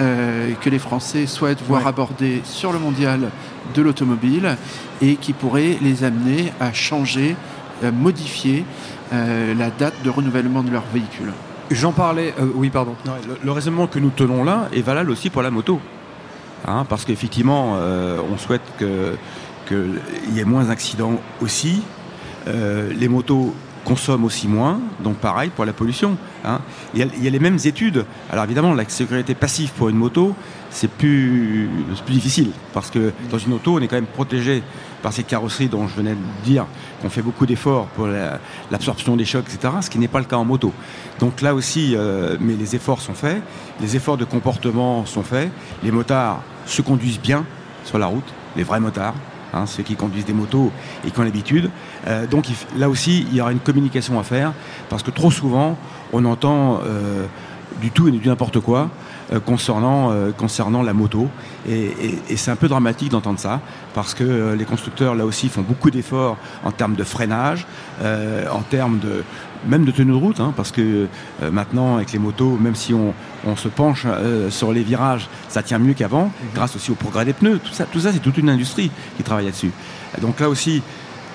euh, 0.00 0.52
que 0.60 0.70
les 0.70 0.78
Français 0.78 1.26
souhaitent 1.26 1.62
voir 1.62 1.86
abordés 1.86 2.40
sur 2.44 2.72
le 2.72 2.78
mondial 2.78 3.30
de 3.74 3.82
l'automobile 3.82 4.56
et 5.02 5.16
qui 5.16 5.32
pourraient 5.32 5.76
les 5.82 6.04
amener 6.04 6.52
à 6.60 6.72
changer, 6.72 7.36
à 7.84 7.90
modifier 7.90 8.64
euh, 9.12 9.54
la 9.54 9.70
date 9.70 9.94
de 10.02 10.10
renouvellement 10.10 10.62
de 10.62 10.70
leur 10.70 10.84
véhicule. 10.92 11.32
J'en 11.70 11.92
parlais, 11.92 12.34
euh, 12.40 12.46
oui 12.54 12.70
pardon. 12.70 12.94
le, 13.44 13.52
raisonnement 13.52 13.86
que 13.86 13.98
nous 13.98 14.10
tenons 14.10 14.42
là 14.42 14.68
est 14.72 14.82
valable 14.82 15.10
aussi 15.10 15.28
pour 15.28 15.42
la 15.42 15.50
moto. 15.50 15.80
Hein, 16.66 16.84
parce 16.88 17.04
qu'effectivement, 17.04 17.76
on 18.32 18.38
souhaite 18.38 18.62
qu'il 18.78 20.00
y 20.34 20.40
ait 20.40 20.44
moins 20.44 20.64
d'accidents 20.64 21.20
aussi. 21.40 21.82
les 22.46 23.08
motos 23.08 23.54
consomme 23.84 24.24
aussi 24.24 24.48
moins, 24.48 24.80
donc 25.02 25.16
pareil 25.16 25.50
pour 25.54 25.64
la 25.64 25.72
pollution. 25.72 26.16
Hein. 26.44 26.60
Il, 26.94 27.00
y 27.00 27.26
a, 27.26 27.30
les 27.30 27.38
mêmes 27.38 27.58
études. 27.64 28.04
Alors 28.30 28.44
évidemment, 28.44 28.74
la 28.74 28.88
sécurité 28.88 29.34
passive 29.34 29.72
pour 29.72 29.88
une 29.88 29.96
moto, 29.96 30.34
c'est 30.70 30.90
plus, 30.90 31.68
plus 32.04 32.14
difficile, 32.14 32.50
parce 32.72 32.90
que 32.90 33.12
dans 33.30 33.38
une 33.38 33.52
auto, 33.52 33.78
on 33.78 33.80
est 33.80 33.88
quand 33.88 33.96
même 33.96 34.06
protégé 34.06 34.62
par 35.02 35.12
ces 35.12 35.22
carrosseries 35.22 35.68
dont 35.68 35.88
je 35.88 35.94
venais 35.96 36.14
de 36.14 36.44
dire 36.44 36.66
qu'on 37.00 37.10
fait 37.10 37.22
beaucoup 37.22 37.46
d'efforts 37.46 37.86
pour 37.88 38.06
l'absorption 38.70 39.16
des 39.16 39.24
chocs, 39.24 39.46
etc., 39.48 39.74
ce 39.80 39.90
qui 39.90 39.98
n'est 39.98 40.08
pas 40.08 40.18
le 40.18 40.26
cas 40.26 40.36
en 40.36 40.44
moto. 40.44 40.72
Donc 41.18 41.40
là 41.40 41.54
aussi, 41.54 41.94
euh, 41.96 42.36
mais 42.40 42.54
les 42.54 42.76
efforts 42.76 43.00
sont 43.00 43.14
faits, 43.14 43.42
les 43.80 43.96
efforts 43.96 44.16
de 44.16 44.24
comportement 44.24 45.06
sont 45.06 45.22
faits, 45.22 45.50
les 45.82 45.90
motards 45.90 46.42
se 46.66 46.82
conduisent 46.82 47.20
bien 47.20 47.44
sur 47.84 47.98
la 47.98 48.06
route, 48.06 48.34
les 48.56 48.62
vrais 48.62 48.80
motards, 48.80 49.14
Hein, 49.52 49.66
ceux 49.66 49.82
qui 49.82 49.96
conduisent 49.96 50.24
des 50.24 50.32
motos 50.32 50.70
et 51.04 51.10
qui 51.10 51.18
ont 51.18 51.24
l'habitude. 51.24 51.70
Euh, 52.06 52.26
donc 52.26 52.46
là 52.76 52.88
aussi, 52.88 53.26
il 53.30 53.36
y 53.36 53.40
aura 53.40 53.52
une 53.52 53.58
communication 53.58 54.18
à 54.18 54.22
faire, 54.22 54.52
parce 54.88 55.02
que 55.02 55.10
trop 55.10 55.30
souvent, 55.30 55.76
on 56.12 56.24
entend 56.24 56.80
euh, 56.84 57.26
du 57.80 57.90
tout 57.90 58.06
et 58.06 58.12
du 58.12 58.28
n'importe 58.28 58.60
quoi 58.60 58.90
euh, 59.32 59.40
concernant, 59.40 60.12
concernant 60.36 60.82
la 60.82 60.92
moto. 60.92 61.28
Et, 61.68 61.90
c'est 62.36 62.52
un 62.52 62.56
peu 62.56 62.68
dramatique 62.68 63.10
d'entendre 63.10 63.40
ça, 63.40 63.60
parce 63.92 64.14
que 64.14 64.54
les 64.56 64.64
constructeurs, 64.64 65.16
là 65.16 65.26
aussi, 65.26 65.48
font 65.48 65.62
beaucoup 65.62 65.90
d'efforts 65.90 66.36
en 66.64 66.70
termes 66.70 66.94
de 66.94 67.04
freinage, 67.04 67.66
en 68.00 68.60
termes 68.62 68.98
de, 68.98 69.24
même 69.66 69.84
de 69.84 69.90
tenue 69.90 70.12
de 70.12 70.16
route, 70.16 70.40
hein, 70.40 70.52
parce 70.56 70.72
que 70.72 71.06
euh, 71.42 71.50
maintenant, 71.50 71.96
avec 71.96 72.12
les 72.12 72.18
motos, 72.18 72.56
même 72.60 72.74
si 72.74 72.94
on, 72.94 73.14
se 73.56 73.68
penche 73.68 74.04
euh, 74.06 74.50
sur 74.50 74.72
les 74.72 74.82
virages, 74.82 75.28
ça 75.48 75.62
tient 75.62 75.78
mieux 75.78 75.94
qu'avant, 75.94 76.24
mhm. 76.24 76.30
grâce 76.54 76.76
aussi 76.76 76.90
au 76.90 76.94
progrès 76.94 77.24
des 77.24 77.32
pneus. 77.32 77.58
Tout 77.58 77.72
ça, 77.72 77.84
tout 77.84 78.00
ça 78.00 78.12
c'est 78.12 78.20
toute 78.20 78.38
une 78.38 78.48
industrie 78.48 78.90
qui 79.16 79.22
travaille 79.22 79.46
là-dessus. 79.46 79.72
Donc 80.20 80.40
là 80.40 80.48
aussi, 80.48 80.82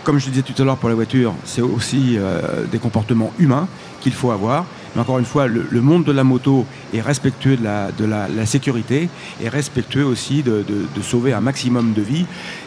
comme 0.05 0.19
je 0.19 0.27
le 0.27 0.31
disais 0.31 0.43
tout 0.43 0.59
à 0.61 0.65
l'heure 0.65 0.77
pour 0.77 0.89
la 0.89 0.95
voiture, 0.95 1.33
c'est 1.43 1.61
aussi 1.61 2.15
euh, 2.17 2.65
des 2.71 2.77
comportements 2.77 3.33
humains 3.39 3.67
qu'il 4.01 4.13
faut 4.13 4.31
avoir. 4.31 4.65
Mais 4.95 5.01
encore 5.01 5.19
une 5.19 5.25
fois, 5.25 5.47
le, 5.47 5.81
monde 5.81 6.05
de 6.05 6.11
la 6.11 6.23
moto 6.23 6.65
est 6.93 7.01
respectueux 7.01 7.57
de 7.57 7.63
la, 7.63 7.91
de 7.91 8.05
la, 8.05 8.45
sécurité 8.45 9.09
et 9.41 9.49
respectueux 9.49 10.05
aussi 10.05 10.41
de, 10.41 10.63
de, 10.67 11.01
sauver 11.01 11.33
un 11.33 11.41
maximum 11.41 11.93
de 11.93 12.01
vies. 12.01 12.25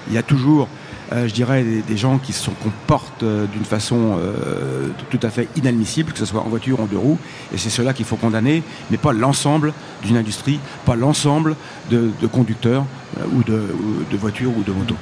Il 0.08 0.14
y 0.14 0.18
a 0.18 0.22
toujours 0.22 0.68
je 1.12 1.32
dirais, 1.32 1.64
des, 1.64 1.96
gens 1.96 2.18
qui 2.18 2.32
se 2.32 2.50
comportent 2.50 3.22
euh, 3.22 3.46
d'une 3.46 3.64
façon 3.64 4.18
euh, 4.18 4.88
tout 5.10 5.20
à 5.22 5.30
fait 5.30 5.48
inadmissible, 5.56 6.12
que 6.12 6.18
ce 6.18 6.26
soit 6.26 6.40
en 6.40 6.48
voiture 6.48 6.80
ou 6.80 6.82
en 6.82 6.86
deux 6.86 6.98
roues. 6.98 7.18
Et 7.52 7.58
c'est 7.58 7.70
cela 7.70 7.92
qu'il 7.94 8.04
faut 8.04 8.16
condamner, 8.16 8.62
mais 8.90 8.98
pas 8.98 9.12
l'ensemble 9.12 9.72
d'une 10.02 10.16
industrie, 10.16 10.60
pas 10.84 10.96
l'ensemble 10.96 11.56
de, 11.90 12.10
conducteurs 12.30 12.84
ou 13.32 13.42
de, 13.42 14.16
voitures 14.18 14.52
ou 14.56 14.62
de 14.62 14.72
motos. 14.72 14.96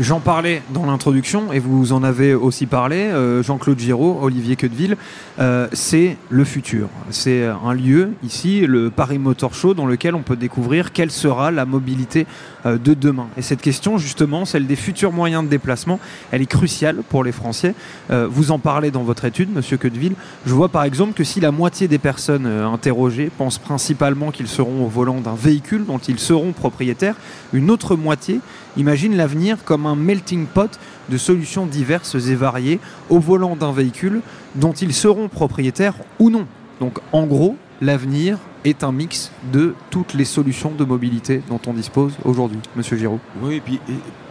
J'en 0.00 0.18
parlais 0.18 0.60
dans 0.70 0.86
l'introduction 0.86 1.52
et 1.52 1.60
vous 1.60 1.92
en 1.92 2.02
avez 2.02 2.34
aussi 2.34 2.66
parlé, 2.66 2.96
euh, 2.96 3.44
Jean-Claude 3.44 3.78
Giraud, 3.78 4.18
Olivier 4.22 4.56
Queudeville. 4.56 4.96
Euh, 5.38 5.68
c'est 5.72 6.16
le 6.30 6.42
futur. 6.42 6.88
C'est 7.10 7.44
un 7.44 7.72
lieu 7.72 8.10
ici, 8.24 8.66
le 8.66 8.90
Paris 8.90 9.20
Motor 9.20 9.54
Show, 9.54 9.72
dans 9.72 9.86
lequel 9.86 10.16
on 10.16 10.22
peut 10.22 10.34
découvrir 10.34 10.90
quelle 10.92 11.12
sera 11.12 11.52
la 11.52 11.64
mobilité 11.64 12.26
euh, 12.66 12.76
de 12.76 12.92
demain. 12.92 13.28
Et 13.36 13.42
cette 13.42 13.62
question, 13.62 13.96
justement, 13.96 14.44
celle 14.44 14.66
des 14.66 14.74
futurs 14.74 15.12
moyens 15.12 15.44
de 15.44 15.48
déplacement, 15.48 16.00
elle 16.32 16.42
est 16.42 16.46
cruciale 16.46 16.96
pour 17.08 17.22
les 17.22 17.30
Français. 17.30 17.76
vous 18.10 18.50
en 18.50 18.58
parlez 18.58 18.90
dans 18.90 19.04
votre 19.04 19.24
étude, 19.24 19.54
Monsieur 19.54 19.76
Queudeville. 19.76 20.14
Je 20.44 20.54
vois 20.54 20.70
par 20.70 20.82
exemple 20.82 21.12
que 21.12 21.22
si 21.22 21.38
la 21.38 21.52
moitié 21.52 21.86
des 21.86 21.98
personnes 21.98 22.46
interrogées 22.46 23.30
pensent 23.38 23.58
principalement 23.58 24.32
qu'ils 24.32 24.48
seront 24.48 24.84
au 24.84 24.88
volant 24.88 25.20
d'un 25.20 25.36
véhicule 25.36 25.86
dont 25.86 25.98
ils 25.98 26.18
seront 26.18 26.50
propriétaires, 26.50 27.14
une 27.52 27.70
autre 27.70 27.94
moitié 27.94 28.40
imagine 28.76 29.16
l'avenir 29.16 29.58
comme 29.64 29.83
un 29.86 29.96
melting 29.96 30.46
pot 30.46 30.78
de 31.10 31.18
solutions 31.18 31.66
diverses 31.66 32.14
et 32.14 32.34
variées 32.34 32.80
au 33.10 33.18
volant 33.18 33.56
d'un 33.56 33.72
véhicule 33.72 34.20
dont 34.54 34.72
ils 34.72 34.94
seront 34.94 35.28
propriétaires 35.28 35.94
ou 36.18 36.30
non. 36.30 36.46
Donc 36.80 36.98
en 37.12 37.24
gros, 37.26 37.56
l'avenir 37.80 38.38
est 38.64 38.82
un 38.82 38.92
mix 38.92 39.30
de 39.52 39.74
toutes 39.90 40.14
les 40.14 40.24
solutions 40.24 40.70
de 40.70 40.84
mobilité 40.84 41.42
dont 41.48 41.60
on 41.66 41.74
dispose 41.74 42.14
aujourd'hui, 42.24 42.60
Monsieur 42.76 42.96
Giraud. 42.96 43.20
Oui, 43.42 43.56
et 43.56 43.60
puis 43.60 43.80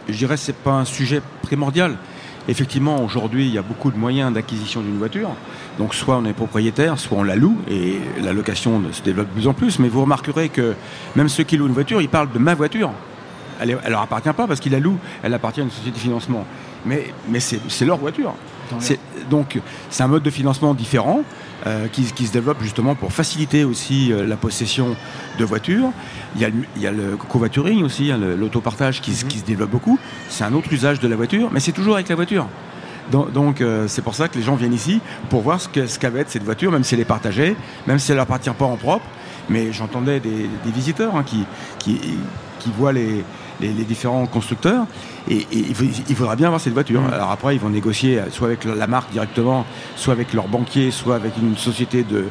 je 0.08 0.16
dirais 0.16 0.34
que 0.34 0.40
ce 0.40 0.50
n'est 0.50 0.58
pas 0.62 0.72
un 0.72 0.84
sujet 0.84 1.22
primordial. 1.42 1.96
Effectivement, 2.46 3.02
aujourd'hui, 3.02 3.46
il 3.46 3.54
y 3.54 3.58
a 3.58 3.62
beaucoup 3.62 3.90
de 3.90 3.96
moyens 3.96 4.30
d'acquisition 4.32 4.82
d'une 4.82 4.98
voiture. 4.98 5.30
Donc, 5.78 5.94
soit 5.94 6.18
on 6.18 6.26
est 6.26 6.34
propriétaire, 6.34 6.98
soit 6.98 7.16
on 7.16 7.22
la 7.22 7.36
loue, 7.36 7.56
et 7.70 7.98
la 8.22 8.34
location 8.34 8.82
se 8.92 9.00
développe 9.02 9.28
de 9.28 9.32
plus 9.32 9.48
en 9.48 9.54
plus. 9.54 9.78
Mais 9.78 9.88
vous 9.88 10.02
remarquerez 10.02 10.50
que 10.50 10.74
même 11.16 11.30
ceux 11.30 11.44
qui 11.44 11.56
louent 11.56 11.68
une 11.68 11.72
voiture, 11.72 12.02
ils 12.02 12.08
parlent 12.08 12.30
de 12.30 12.38
ma 12.38 12.54
voiture 12.54 12.90
elle, 13.60 13.78
ne 13.84 13.90
leur 13.90 14.00
appartient 14.00 14.32
pas 14.32 14.46
parce 14.46 14.60
qu'ils 14.60 14.72
la 14.72 14.80
louent, 14.80 14.98
elle 15.22 15.34
appartient 15.34 15.60
à 15.60 15.64
une 15.64 15.70
société 15.70 15.92
de 15.92 15.98
financement. 15.98 16.44
Mais, 16.86 17.12
mais 17.28 17.40
c'est 17.40 17.84
leur 17.84 17.98
voiture. 17.98 18.34
Donc 19.30 19.60
c'est 19.90 20.02
un 20.02 20.08
mode 20.08 20.22
de 20.22 20.30
financement 20.30 20.74
différent 20.74 21.22
euh, 21.66 21.86
qui, 21.88 22.04
se 22.04 22.32
développe 22.32 22.60
justement 22.60 22.94
pour 22.94 23.12
faciliter 23.12 23.64
aussi 23.64 24.12
euh, 24.12 24.26
la 24.26 24.36
possession 24.36 24.96
de 25.38 25.44
voitures. 25.44 25.90
Il 26.34 26.42
y 26.42 26.44
a, 26.44 26.48
il 26.76 26.82
y 26.82 26.86
a 26.86 26.92
le 26.92 27.16
covoituring 27.16 27.82
aussi, 27.82 28.10
hein, 28.10 28.18
l'autopartage 28.18 29.00
qui, 29.00 29.12
mhm. 29.12 29.28
qui, 29.28 29.38
se 29.38 29.44
développe 29.44 29.70
beaucoup. 29.70 29.98
C'est 30.28 30.44
un 30.44 30.52
autre 30.52 30.72
usage 30.72 31.00
de 31.00 31.08
la 31.08 31.16
voiture, 31.16 31.48
mais 31.52 31.60
c'est 31.60 31.72
toujours 31.72 31.94
avec 31.94 32.08
la 32.08 32.16
voiture. 32.16 32.46
Donc 33.10 33.60
euh, 33.60 33.86
c'est 33.86 34.02
pour 34.02 34.14
ça 34.14 34.28
que 34.28 34.36
les 34.36 34.42
gens 34.42 34.56
viennent 34.56 34.72
ici 34.72 35.00
pour 35.28 35.42
voir 35.42 35.60
ce 35.60 35.68
qu'avait 35.68 36.24
ce 36.24 36.32
cette 36.32 36.42
voiture, 36.42 36.72
même 36.72 36.84
si 36.84 36.94
elle 36.94 37.00
est 37.00 37.06
partagée, 37.06 37.56
même 37.86 37.98
si 37.98 38.12
elle 38.12 38.18
appartient 38.18 38.50
pas 38.50 38.64
en 38.64 38.76
propre. 38.76 39.04
Mais 39.48 39.72
j'entendais 39.72 40.20
des, 40.20 40.48
visiteurs 40.66 41.14
hein, 41.16 41.22
qui, 41.22 41.44
qui, 41.78 42.00
qui 42.58 42.70
voient 42.78 42.94
les, 42.94 43.24
les, 43.72 43.84
différents 43.84 44.26
constructeurs. 44.26 44.86
Et, 45.30 45.46
il, 45.52 46.14
faudra 46.16 46.36
bien 46.36 46.46
avoir 46.46 46.60
cette 46.60 46.72
voiture. 46.72 47.02
Mm. 47.02 47.12
Alors 47.12 47.30
après, 47.30 47.54
ils 47.54 47.60
vont 47.60 47.70
négocier 47.70 48.20
soit 48.30 48.48
avec 48.48 48.64
la 48.64 48.86
marque 48.86 49.10
directement, 49.12 49.64
soit 49.96 50.12
avec 50.12 50.32
leur 50.32 50.48
banquier, 50.48 50.90
soit 50.90 51.16
avec 51.16 51.34
une 51.40 51.56
société 51.56 52.04
de, 52.04 52.24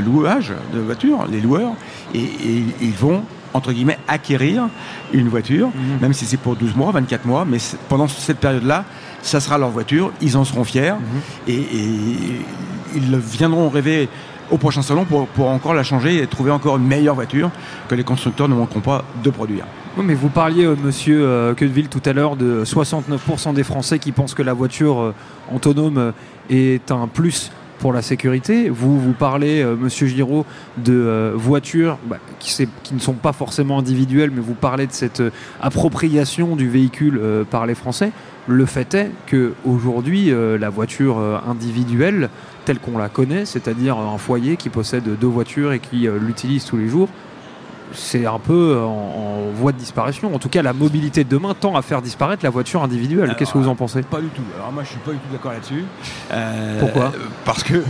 louage 0.00 0.52
de 0.72 0.80
voitures, 0.80 1.26
les 1.30 1.40
loueurs. 1.40 1.72
Et, 2.14 2.28
ils 2.80 2.92
vont 2.92 3.22
entre 3.54 3.72
guillemets, 3.72 3.98
acquérir 4.08 4.68
une 5.12 5.28
voiture, 5.28 5.68
mm. 5.68 6.00
même 6.02 6.12
si 6.12 6.26
c'est 6.26 6.36
pour 6.36 6.56
12 6.56 6.74
mois, 6.74 6.90
24 6.90 7.24
mois, 7.24 7.44
mais 7.48 7.58
pendant 7.88 8.08
cette 8.08 8.38
période-là, 8.38 8.84
ça 9.22 9.38
sera 9.38 9.58
leur 9.58 9.70
voiture, 9.70 10.10
ils 10.20 10.36
en 10.36 10.44
seront 10.44 10.64
fiers, 10.64 10.90
mm-hmm. 10.90 11.50
et, 11.50 11.66
ils 12.96 13.16
viendront 13.16 13.68
rêver 13.68 14.08
au 14.50 14.58
prochain 14.58 14.82
salon 14.82 15.04
pour, 15.04 15.26
pour, 15.28 15.48
encore 15.48 15.74
la 15.74 15.82
changer 15.82 16.22
et 16.22 16.26
trouver 16.26 16.50
encore 16.50 16.76
une 16.76 16.86
meilleure 16.86 17.14
voiture 17.14 17.50
que 17.88 17.94
les 17.94 18.04
constructeurs 18.04 18.48
ne 18.48 18.54
manqueront 18.54 18.80
pas 18.80 19.04
de 19.22 19.30
produire. 19.30 19.64
Oui, 19.96 20.02
mais 20.04 20.14
vous 20.14 20.28
parliez, 20.28 20.64
euh, 20.64 20.74
monsieur 20.74 21.20
euh, 21.22 21.54
tout 21.54 22.02
à 22.04 22.12
l'heure 22.12 22.34
de 22.34 22.64
69% 22.64 23.54
des 23.54 23.62
Français 23.62 24.00
qui 24.00 24.10
pensent 24.10 24.34
que 24.34 24.42
la 24.42 24.52
voiture 24.52 25.00
euh, 25.00 25.14
autonome 25.54 26.12
est 26.50 26.90
un 26.90 27.06
plus 27.06 27.52
pour 27.78 27.92
la 27.92 28.02
sécurité. 28.02 28.70
Vous, 28.70 28.98
vous 28.98 29.12
parlez, 29.12 29.64
monsieur 29.64 30.08
Giraud, 30.08 30.46
de 30.78 31.32
voitures 31.36 31.98
bah, 32.06 32.18
qui, 32.40 32.66
qui, 32.82 32.94
ne 32.94 32.98
sont 32.98 33.12
pas 33.12 33.32
forcément 33.32 33.78
individuelles, 33.78 34.32
mais 34.34 34.40
vous 34.40 34.54
parlez 34.54 34.88
de 34.88 34.92
cette 34.92 35.22
appropriation 35.60 36.56
du 36.56 36.68
véhicule 36.68 37.20
par 37.50 37.66
les 37.66 37.74
Français. 37.74 38.10
Le 38.46 38.64
fait 38.64 38.94
est 38.94 39.10
qu'aujourd'hui, 39.26 40.32
la 40.32 40.70
voiture 40.70 41.18
individuelle, 41.46 42.30
telle 42.64 42.78
qu'on 42.78 42.96
la 42.96 43.08
connaît, 43.08 43.44
c'est-à-dire 43.44 43.98
un 43.98 44.18
foyer 44.18 44.56
qui 44.56 44.70
possède 44.70 45.04
deux 45.20 45.26
voitures 45.26 45.72
et 45.72 45.78
qui 45.78 46.08
l'utilise 46.20 46.64
tous 46.64 46.78
les 46.78 46.88
jours, 46.88 47.10
c'est 47.92 48.26
un 48.26 48.38
peu 48.38 48.78
en, 48.78 49.50
voie 49.54 49.72
de 49.72 49.78
disparition. 49.78 50.34
En 50.34 50.38
tout 50.38 50.48
cas, 50.48 50.62
la 50.62 50.72
mobilité 50.72 51.22
de 51.24 51.28
demain 51.28 51.54
tend 51.54 51.76
à 51.76 51.82
faire 51.82 52.02
disparaître 52.02 52.44
la 52.44 52.50
voiture 52.50 52.82
individuelle. 52.82 53.34
Qu'est-ce 53.38 53.52
que 53.52 53.58
vous 53.58 53.68
en 53.68 53.76
pensez? 53.76 54.02
Pas 54.02 54.20
du 54.20 54.28
tout. 54.28 54.42
Alors 54.56 54.72
moi, 54.72 54.82
je 54.82 54.90
suis 54.90 54.98
pas 54.98 55.12
du 55.12 55.18
tout 55.18 55.32
d'accord 55.32 55.52
là-dessus. 55.52 55.84
Euh, 56.32 56.80
Pourquoi? 56.80 57.12
Parce 57.44 57.62
que 57.62 57.82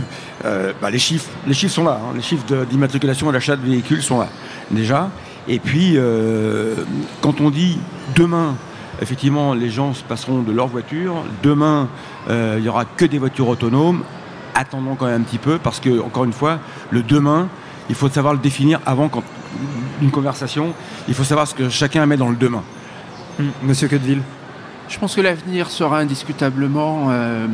euh, 0.45 0.73
bah, 0.81 0.89
les 0.89 0.99
chiffres, 0.99 1.29
les 1.47 1.53
chiffres 1.53 1.73
sont 1.73 1.83
là. 1.83 1.99
Hein. 2.01 2.13
Les 2.15 2.21
chiffres 2.21 2.45
d'immatriculation 2.69 3.29
et 3.29 3.33
d'achat 3.33 3.55
de 3.55 3.65
véhicules 3.65 4.03
sont 4.03 4.19
là 4.19 4.27
déjà. 4.69 5.09
Et 5.47 5.59
puis, 5.59 5.93
euh, 5.95 6.75
quand 7.21 7.41
on 7.41 7.49
dit 7.49 7.77
demain, 8.15 8.55
effectivement, 9.01 9.53
les 9.53 9.69
gens 9.69 9.93
se 9.93 10.03
passeront 10.03 10.41
de 10.41 10.51
leur 10.51 10.67
voiture. 10.67 11.23
Demain, 11.41 11.89
il 12.29 12.61
n'y 12.61 12.69
aura 12.69 12.85
que 12.85 13.05
des 13.05 13.17
voitures 13.17 13.47
autonomes. 13.49 14.03
Attendons 14.53 14.95
quand 14.95 15.05
même 15.05 15.21
un 15.21 15.23
petit 15.23 15.37
peu 15.37 15.57
parce 15.57 15.79
que, 15.79 15.99
encore 15.99 16.25
une 16.25 16.33
fois, 16.33 16.59
le 16.91 17.03
demain, 17.03 17.49
il 17.89 17.95
faut 17.95 18.09
savoir 18.09 18.33
le 18.33 18.39
définir 18.39 18.79
avant 18.85 19.09
quand, 19.09 19.23
une 20.01 20.11
conversation. 20.11 20.73
Il 21.07 21.13
faut 21.13 21.23
savoir 21.23 21.47
ce 21.47 21.55
que 21.55 21.69
chacun 21.69 22.05
met 22.05 22.17
dans 22.17 22.29
le 22.29 22.35
demain. 22.35 22.63
Hmm. 23.39 23.49
Monsieur 23.63 23.87
Queudeville 23.87 24.21
je 24.87 24.99
pense 24.99 25.15
que 25.15 25.21
l'avenir 25.21 25.71
sera 25.71 25.99
indiscutablement 25.99 27.07
euh, 27.09 27.47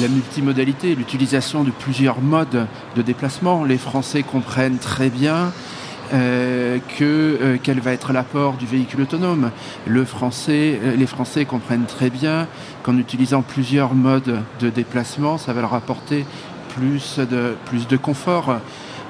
la 0.00 0.08
multimodalité, 0.08 0.96
l'utilisation 0.96 1.62
de 1.62 1.70
plusieurs 1.70 2.20
modes 2.20 2.66
de 2.96 3.02
déplacement. 3.02 3.64
Les 3.64 3.78
Français 3.78 4.24
comprennent 4.24 4.78
très 4.78 5.08
bien 5.08 5.52
euh, 6.12 6.78
que, 6.98 7.04
euh, 7.40 7.58
quel 7.62 7.78
va 7.78 7.92
être 7.92 8.12
l'apport 8.12 8.54
du 8.54 8.66
véhicule 8.66 9.02
autonome. 9.02 9.52
Le 9.86 10.04
français, 10.04 10.80
les 10.96 11.06
Français 11.06 11.44
comprennent 11.44 11.86
très 11.86 12.10
bien 12.10 12.48
qu'en 12.82 12.98
utilisant 12.98 13.42
plusieurs 13.42 13.94
modes 13.94 14.40
de 14.58 14.68
déplacement, 14.68 15.38
ça 15.38 15.52
va 15.52 15.60
leur 15.60 15.74
apporter 15.74 16.26
plus 16.76 17.20
de, 17.20 17.54
plus 17.66 17.86
de 17.86 17.96
confort. 17.96 18.56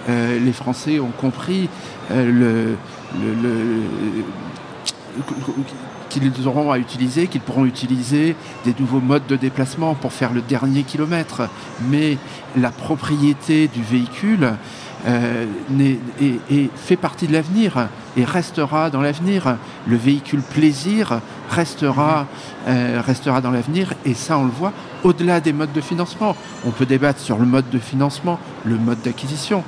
Les 0.09 0.53
Français 0.53 1.01
ont 1.01 1.13
compris 1.19 1.69
euh, 2.11 2.75
qu'ils 6.11 6.47
auront 6.47 6.71
à 6.71 6.79
utiliser, 6.79 7.27
qu'ils 7.27 7.41
pourront 7.41 7.65
utiliser 7.65 8.37
des 8.65 8.75
nouveaux 8.79 9.01
modes 9.01 9.27
de 9.27 9.37
déplacement 9.37 9.95
pour 9.95 10.13
faire 10.13 10.33
le 10.33 10.43
dernier 10.43 10.83
kilomètre. 10.83 11.49
Mais 11.89 12.19
la 12.57 12.71
propriété 12.71 13.69
du 13.69 13.83
véhicule 13.83 14.53
euh, 15.07 15.47
fait 16.77 16.97
partie 16.97 17.27
de 17.27 17.33
l'avenir 17.33 17.89
et 18.17 18.25
restera 18.25 18.91
dans 18.91 19.03
l'avenir. 19.03 19.57
Le 19.87 19.97
véhicule 19.97 20.41
plaisir 20.41 21.21
euh, 21.53 23.01
restera 23.07 23.41
dans 23.41 23.51
l'avenir 23.51 23.95
et 24.05 24.15
ça 24.15 24.39
on 24.39 24.45
le 24.45 24.51
voit 24.51 24.73
au-delà 25.05 25.41
des 25.41 25.53
modes 25.53 25.73
de 25.73 25.81
financement. 25.81 26.35
On 26.67 26.71
peut 26.71 26.87
débattre 26.87 27.21
sur 27.21 27.39
le 27.39 27.47
mode 27.47 27.71
de 27.71 27.79
financement, 27.79 28.41
le 28.65 28.77
mode 28.77 29.01
d'acquisition, 29.03 29.63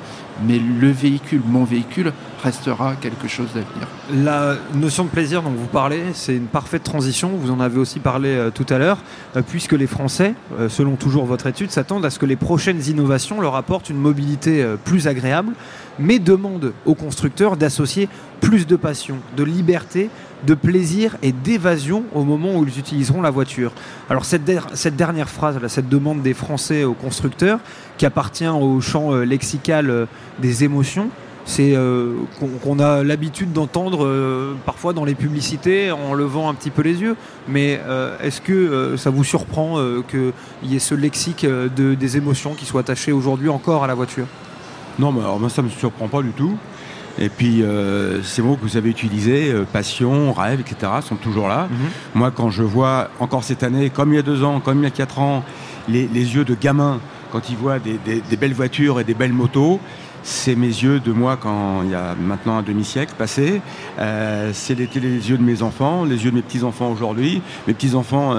mais 0.45 0.59
le 0.59 0.91
véhicule, 0.91 1.43
mon 1.47 1.65
véhicule, 1.65 2.13
restera 2.43 2.95
quelque 2.97 3.29
chose 3.29 3.49
d'avenir. 3.55 3.89
La 4.13 4.57
notion 4.75 5.05
de 5.05 5.09
plaisir 5.09 5.43
dont 5.43 5.51
vous 5.51 5.67
parlez, 5.67 6.03
c'est 6.13 6.37
une 6.37 6.47
parfaite 6.47 6.83
transition. 6.83 7.31
Vous 7.37 7.51
en 7.51 7.61
avez 7.61 7.79
aussi 7.79 7.99
parlé 7.99 8.29
euh, 8.29 8.51
tout 8.51 8.67
à 8.69 8.79
l'heure, 8.79 8.99
euh, 9.37 9.43
puisque 9.47 9.73
les 9.73 9.87
Français, 9.87 10.35
euh, 10.59 10.69
selon 10.69 10.97
toujours 10.97 11.25
votre 11.25 11.47
étude, 11.47 11.71
s'attendent 11.71 12.05
à 12.05 12.11
ce 12.11 12.19
que 12.19 12.27
les 12.27 12.37
prochaines 12.37 12.83
innovations 12.87 13.41
leur 13.41 13.57
apportent 13.57 13.91
une 13.91 13.97
mobilité 13.97 14.65
plus 14.85 15.09
agréable, 15.09 15.53
mais 15.99 16.19
demandent 16.19 16.73
aux 16.85 16.95
constructeurs 16.95 17.57
d'associer 17.57 18.09
plus 18.41 18.67
de 18.67 18.77
passion, 18.77 19.17
de 19.37 19.45
liberté 19.45 20.11
de 20.45 20.55
plaisir 20.55 21.17
et 21.23 21.33
d'évasion 21.33 22.05
au 22.15 22.25
moment 22.25 22.57
où 22.57 22.65
ils 22.65 22.79
utiliseront 22.79 23.23
la 23.23 23.31
voiture. 23.31 23.73
Alors 24.11 24.25
cette, 24.25 24.51
cette 24.75 24.97
dernière 24.97 25.29
phrase, 25.29 25.59
cette 25.69 25.89
demande 25.89 26.23
des 26.23 26.35
Français 26.35 26.85
aux 26.85 26.95
constructeurs, 26.95 27.59
qui 27.99 28.07
appartient 28.07 28.47
au 28.47 28.81
champ 28.81 29.13
euh, 29.13 29.25
lexical 29.25 29.91
euh, 29.91 30.07
des 30.39 30.65
émotions, 30.65 31.09
c'est 31.45 31.77
euh, 31.77 32.15
qu'on 32.63 32.79
a 32.81 33.05
l'habitude 33.05 33.53
d'entendre 33.53 34.57
parfois 34.67 34.93
dans 34.93 35.05
les 35.05 35.15
publicités 35.15 35.93
en 35.93 36.13
levant 36.13 36.49
un 36.49 36.55
petit 36.55 36.71
peu 36.71 36.83
les 36.83 37.01
yeux. 37.01 37.15
Mais 37.47 37.81
est-ce 38.21 38.41
que 38.41 38.97
ça 38.97 39.11
vous 39.11 39.23
surprend 39.23 39.77
qu'il 40.09 40.33
y 40.65 40.75
ait 40.75 40.81
ce 40.81 40.97
lexique 40.97 41.47
de, 41.47 41.95
des 41.95 42.17
émotions 42.17 42.55
qui 42.55 42.65
soit 42.65 42.81
attaché 42.81 43.13
aujourd'hui 43.13 43.49
encore 43.49 43.85
à 43.85 43.87
la 43.87 43.95
voiture? 43.95 44.27
Non, 44.99 45.13
mais 45.13 45.21
alors 45.21 45.39
moi 45.39 45.49
ça 45.49 45.63
me 45.63 45.69
surprend 45.69 46.09
pas 46.09 46.21
du 46.21 46.31
tout. 46.31 46.59
Et 47.19 47.29
puis, 47.29 47.63
euh, 47.63 48.23
ces 48.23 48.43
mots 48.43 48.57
que 48.57 48.63
vous 48.63 48.77
avez 48.77 48.91
utilisés, 48.91 49.51
euh, 49.51 49.65
passion, 49.65 50.33
rêve, 50.33 50.61
etc., 50.61 50.93
sont 51.01 51.17
toujours 51.17 51.49
là. 51.49 51.69
Mhm. 51.71 51.77
Moi, 52.15 52.31
quand 52.31 52.51
je 52.51 52.63
vois, 52.63 53.11
encore 53.21 53.45
cette 53.45 53.63
année, 53.63 53.91
comme 53.91 54.13
il 54.13 54.17
y 54.17 54.19
a 54.19 54.23
deux 54.23 54.45
ans, 54.45 54.61
comme 54.61 54.79
il 54.79 54.85
y 54.85 54.87
a 54.87 54.91
quatre 54.91 55.19
ans, 55.19 55.43
les, 55.89 56.07
yeux 56.07 56.45
de 56.45 56.55
gamins, 56.55 57.01
quand 57.33 57.49
ils 57.49 57.57
voient 57.57 57.79
des, 57.79 58.37
belles 58.37 58.55
voitures 58.55 59.01
et 59.01 59.05
des 59.05 59.15
belles 59.15 59.33
motos, 59.33 59.81
c'est 60.27 60.57
mes 60.57 60.67
yeux 60.67 60.99
de 60.99 61.13
moi 61.13 61.39
quand 61.41 61.83
il 61.85 61.91
y 61.91 61.95
a 61.95 62.17
maintenant 62.17 62.59
un 62.59 62.63
demi-siècle 62.63 63.15
passé. 63.17 63.63
Euh, 64.01 64.51
c'est 64.53 64.75
les, 64.75 64.87
yeux 64.93 65.39
de 65.39 65.43
mes 65.43 65.63
enfants, 65.63 66.05
les 66.05 66.25
yeux 66.25 66.33
de 66.33 66.37
mes 66.37 66.43
petits-enfants 66.43 66.91
aujourd'hui. 66.91 67.41
Mes 67.69 67.75
petits-enfants, 67.75 68.35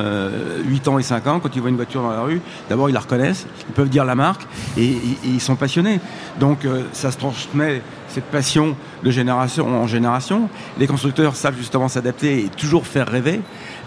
8 0.65 0.87
ans 0.89 0.99
et 0.99 1.03
5 1.03 1.27
ans, 1.27 1.39
quand 1.39 1.55
ils 1.55 1.61
voient 1.61 1.69
une 1.69 1.77
voiture 1.77 2.01
dans 2.01 2.11
la 2.11 2.21
rue, 2.21 2.41
d'abord 2.69 2.89
ils 2.89 2.93
la 2.93 2.99
reconnaissent, 2.99 3.47
ils 3.69 3.73
peuvent 3.73 3.87
dire 3.87 4.03
la 4.03 4.15
marque 4.15 4.45
et, 4.77 4.97
ils 5.23 5.39
sont 5.39 5.55
passionnés. 5.55 6.01
Donc 6.41 6.67
ça 6.91 7.09
se 7.09 7.17
transmet 7.17 7.81
cette 8.09 8.25
passion 8.25 8.75
de 9.03 9.11
génération 9.11 9.67
en 9.67 9.87
génération. 9.87 10.49
Les 10.77 10.87
constructeurs 10.87 11.35
savent 11.35 11.57
justement 11.57 11.87
s'adapter 11.87 12.43
et 12.43 12.49
toujours 12.49 12.85
faire 12.85 13.07
rêver. 13.07 13.39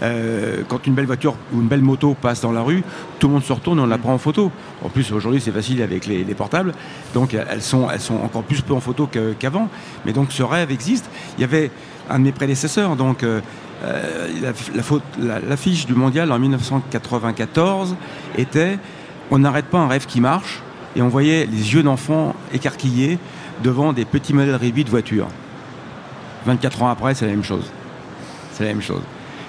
Euh, 0.03 0.63
quand 0.67 0.87
une 0.87 0.95
belle 0.95 1.07
voiture 1.07 1.35
ou 1.53 1.61
une 1.61 1.69
belle 1.69 1.83
moto 1.83 2.17
passe 2.21 2.41
dans 2.41 2.53
la 2.53 2.63
rue, 2.63 2.83
tout 3.19 3.27
le 3.29 3.35
monde 3.35 3.45
se 3.45 3.53
retourne 3.53 3.79
et 3.79 3.83
on 3.83 3.87
la 3.87 3.99
prend 3.99 4.15
en 4.15 4.19
photo. 4.19 4.51
En 4.83 4.89
plus, 4.89 5.13
aujourd'hui, 5.13 5.41
c'est 5.41 5.51
facile 5.51 5.83
avec 5.83 6.07
les, 6.07 6.25
portables. 6.35 6.73
Donc, 7.13 7.35
elles 7.35 7.63
sont, 7.63 7.89
encore 8.23 8.43
plus 8.43 8.63
peu 8.63 8.73
en 8.73 8.81
photo 8.81 9.09
qu'avant. 9.39 9.69
Mais 10.07 10.13
donc, 10.13 10.33
ce 10.33 10.43
rêve 10.43 10.71
existe. 10.71 11.11
Il 11.37 11.43
y 11.43 11.45
avait 11.45 11.71
un 12.09 12.19
de 12.19 12.25
mes 12.25 12.33
prédécesseurs, 12.33 12.97
donc, 12.97 13.23
euh, 13.23 13.41
euh, 13.85 14.53
l'affiche 15.49 15.87
du 15.87 15.95
mondial 15.95 16.31
en 16.33 16.39
1994 16.39 17.97
était 18.37 18.79
On 19.31 19.39
n'arrête 19.39 19.67
pas 19.67 19.79
un 19.79 19.89
rêve 19.89 20.07
qui 20.07 20.21
marche. 20.21 20.63
Et 20.97 21.03
on 21.03 21.09
voyait 21.09 21.47
les 21.47 21.75
yeux 21.75 21.83
d'enfants 21.83 22.35
écarquillés 22.53 23.19
devant 23.63 23.93
des 23.93 24.05
petits 24.05 24.35
modèles 24.35 24.57
réduits 24.57 24.85
de 24.85 24.91
voitures. 24.91 25.29
24 26.47 26.83
ans 26.83 26.89
après, 26.89 27.15
c'est 27.15 27.27
la 27.27 27.33
même 27.33 27.45
chose. 27.45 27.71
C'est 28.53 28.65
la 28.65 28.71
même 28.71 28.83
chose. 28.83 29.03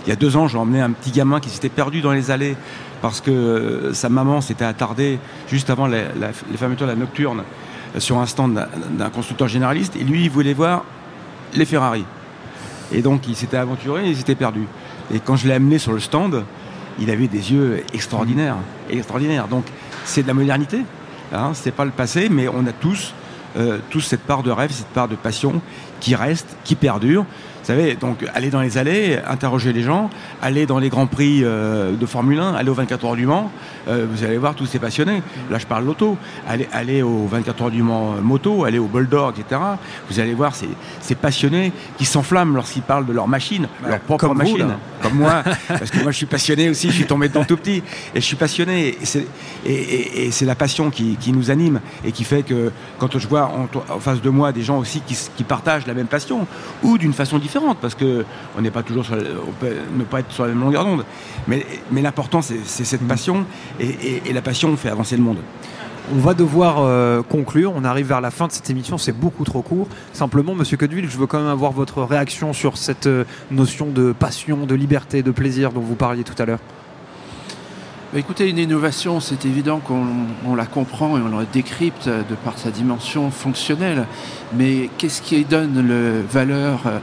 Il 0.06 0.10
y 0.10 0.12
a 0.12 0.16
deux 0.16 0.36
ans, 0.36 0.48
j'ai 0.48 0.58
emmené 0.58 0.82
un 0.82 0.92
petit 0.92 1.12
gamin 1.12 1.40
qui 1.40 1.50
s'était 1.50 1.70
perdu 1.70 2.02
dans 2.02 2.12
les 2.12 2.32
allées 2.32 2.56
parce 3.02 3.22
que 3.22 3.32
euh, 3.32 3.94
sa 3.94 4.10
maman 4.10 4.42
s'était 4.42 4.66
attardée 4.66 5.20
juste 5.48 5.70
avant 5.70 5.88
les, 5.88 6.04
fermetures 6.56 6.88
de 6.88 6.92
la 6.92 6.98
nocturne 6.98 7.44
euh, 7.96 8.00
sur 8.00 8.18
un 8.18 8.26
stand 8.26 8.68
d'un 8.98 9.10
constructeur 9.10 9.48
généraliste. 9.48 9.96
Et 9.96 10.04
lui, 10.04 10.24
il 10.24 10.30
voulait 10.30 10.54
voir 10.54 10.84
les 11.54 11.66
Ferrari. 11.66 12.06
Et 12.92 13.02
donc, 13.02 13.28
il 13.28 13.36
s'était 13.36 13.58
aventuré 13.58 14.06
et 14.08 14.10
il 14.10 14.18
s'était 14.18 14.36
perdu. 14.36 14.68
Et 15.14 15.20
quand 15.20 15.36
je 15.36 15.48
l'ai 15.48 15.54
amené 15.54 15.78
sur 15.78 15.94
le 15.94 16.00
stand, 16.00 16.44
il 17.00 17.10
avait 17.10 17.28
des 17.28 17.52
yeux 17.52 17.84
extraordinaires. 17.94 18.58
Extraordinaires. 18.90 19.48
Donc, 19.48 19.66
c'est 20.06 20.24
de 20.24 20.28
la 20.28 20.34
modernité. 20.34 20.82
Hein, 21.34 21.52
c'est 21.54 21.72
pas 21.72 21.86
le 21.86 21.92
passé, 21.92 22.28
mais 22.30 22.48
on 22.48 22.66
a 22.66 22.72
tous, 22.74 23.14
euh, 23.56 23.80
tous 23.90 24.02
cette 24.02 24.22
part 24.22 24.44
de 24.44 24.52
rêve, 24.52 24.72
cette 24.72 24.88
part 24.88 25.08
de 25.08 25.16
passion 25.16 25.62
qui 26.00 26.16
reste, 26.16 26.58
qui 26.64 26.76
perdure. 26.76 27.26
Vous 27.62 27.68
savez, 27.68 27.94
donc 27.94 28.26
aller 28.34 28.50
dans 28.50 28.62
les 28.62 28.80
allées, 28.80 29.20
interroger 29.28 29.72
les 29.72 29.84
gens, 29.84 30.10
aller 30.42 30.66
dans 30.66 30.80
les 30.80 30.90
grands 30.90 31.06
prix 31.06 31.42
euh, 31.44 31.96
de 31.96 32.06
Formule 32.08 32.40
1, 32.40 32.56
aller 32.56 32.72
aux 32.72 32.74
24 32.74 33.06
heures 33.06 33.16
du 33.16 33.28
Mans, 33.28 33.52
euh, 33.88 34.08
vous 34.12 34.24
allez 34.24 34.40
voir 34.40 34.56
tous 34.56 34.66
ces 34.66 34.80
passionnés. 34.80 35.22
Là, 35.52 35.60
je 35.60 35.68
parle 35.68 35.86
l'auto. 35.86 36.18
Aller, 36.50 36.68
aller 36.74 37.04
aux 37.04 37.28
24 37.28 37.62
heures 37.62 37.72
du 37.72 37.84
Mans 37.84 38.14
euh, 38.14 38.22
moto, 38.22 38.66
aller 38.66 38.80
au 38.80 38.88
Bulldog, 38.88 39.36
etc. 39.40 39.62
Vous 40.10 40.20
allez 40.20 40.34
voir 40.34 40.56
ces, 40.56 40.70
ces 41.02 41.14
passionnés 41.14 41.72
qui 42.00 42.06
s'enflamment 42.06 42.56
lorsqu'ils 42.56 42.82
parlent 42.82 43.06
de 43.06 43.14
leur 43.14 43.28
machine, 43.28 43.68
leur 43.88 44.00
propre 44.00 44.28
comme 44.28 44.40
machine. 44.40 44.76
comme 45.04 45.14
moi, 45.14 45.44
parce 45.68 45.92
que 45.92 46.00
moi, 46.02 46.12
je 46.12 46.18
suis 46.18 46.26
passionné 46.26 46.68
aussi. 46.68 46.90
Je 46.90 46.96
suis 46.96 47.06
tombé 47.06 47.30
dedans 47.30 47.44
tout 47.44 47.58
petit 47.58 47.84
et 48.16 48.22
je 48.22 48.26
suis 48.26 48.36
passionné. 48.36 48.98
Et 49.66 50.32
c'est 50.32 50.46
la 50.46 50.56
passion 50.56 50.90
qui, 50.90 51.16
qui, 51.16 51.32
nous 51.32 51.52
anime 51.52 51.80
et 52.04 52.12
qui 52.12 52.24
fait 52.24 52.42
que 52.42 52.72
quand 52.98 53.18
je 53.18 53.28
vois 53.28 53.52
en, 53.90 54.00
face 54.00 54.22
de 54.22 54.30
moi 54.30 54.52
des 54.52 54.64
gens 54.64 54.80
aussi 54.80 55.02
qui, 55.02 55.18
qui 55.36 55.44
partagent 55.44 55.86
la 55.86 55.94
même 55.94 56.08
passion 56.08 56.48
ou 56.84 56.98
d'une 56.98 57.14
façon 57.14 57.38
différente 57.38 57.51
parce 57.82 57.96
que 57.96 58.26
on 58.58 58.62
n'est 58.62 58.72
pas 58.72 58.84
toujours 58.84 59.06
sur, 59.06 59.16
on 59.16 59.52
peut 59.52 59.74
ne 59.96 60.04
pas 60.04 60.20
être 60.20 60.32
sur 60.32 60.44
la 60.44 60.50
même 60.50 60.62
longueur 60.62 60.86
d'onde. 60.86 61.06
Mais, 61.48 61.66
mais 61.92 62.02
l'important, 62.02 62.42
c'est 62.42 62.64
cette 62.66 63.08
passion 63.08 63.46
et, 63.80 64.22
la 64.32 64.42
passion 64.42 64.76
fait 64.78 64.90
avancer 64.90 65.18
le 65.18 65.24
monde. 65.24 65.38
On 66.14 66.18
va 66.18 66.34
devoir 66.34 66.78
euh, 66.80 67.22
conclure. 67.22 67.74
On 67.76 67.84
arrive 67.84 68.08
vers 68.08 68.22
la 68.22 68.32
fin 68.32 68.48
de 68.48 68.52
cette 68.52 68.70
émission. 68.70 68.98
C'est 68.98 69.12
beaucoup 69.12 69.44
trop 69.44 69.62
court. 69.62 69.88
Simplement, 70.14 70.56
Monsieur 70.56 70.76
Codeville, 70.76 71.10
je 71.10 71.18
veux 71.18 71.28
quand 71.28 71.40
même 71.40 71.48
avoir 71.48 71.72
votre 71.72 72.02
réaction 72.02 72.54
sur 72.54 72.78
cette 72.78 73.08
euh, 73.08 73.24
notion 73.52 73.88
de 73.88 74.12
passion, 74.12 74.66
de 74.66 74.76
liberté, 74.76 75.22
de 75.22 75.32
plaisir 75.32 75.72
dont 75.72 75.82
vous 75.82 75.96
parliez 75.96 76.24
tout 76.24 76.42
à 76.42 76.46
l'heure. 76.46 76.60
Bah, 78.14 78.20
écoutez, 78.20 78.50
une 78.50 78.58
innovation, 78.58 79.22
c'est 79.22 79.46
évident 79.46 79.80
qu'on 79.80 80.54
la 80.54 80.66
comprend 80.66 81.18
et 81.18 81.22
on 81.22 81.38
la 81.38 81.46
décrypte 81.46 82.10
de 82.10 82.36
par 82.44 82.58
sa 82.58 82.70
dimension 82.70 83.32
fonctionnelle. 83.32 84.06
Mais 84.54 84.90
qu'est-ce 84.98 85.22
qui 85.22 85.46
donne 85.46 85.88
le 85.88 86.22
valeur 86.22 86.82
euh, 86.88 87.00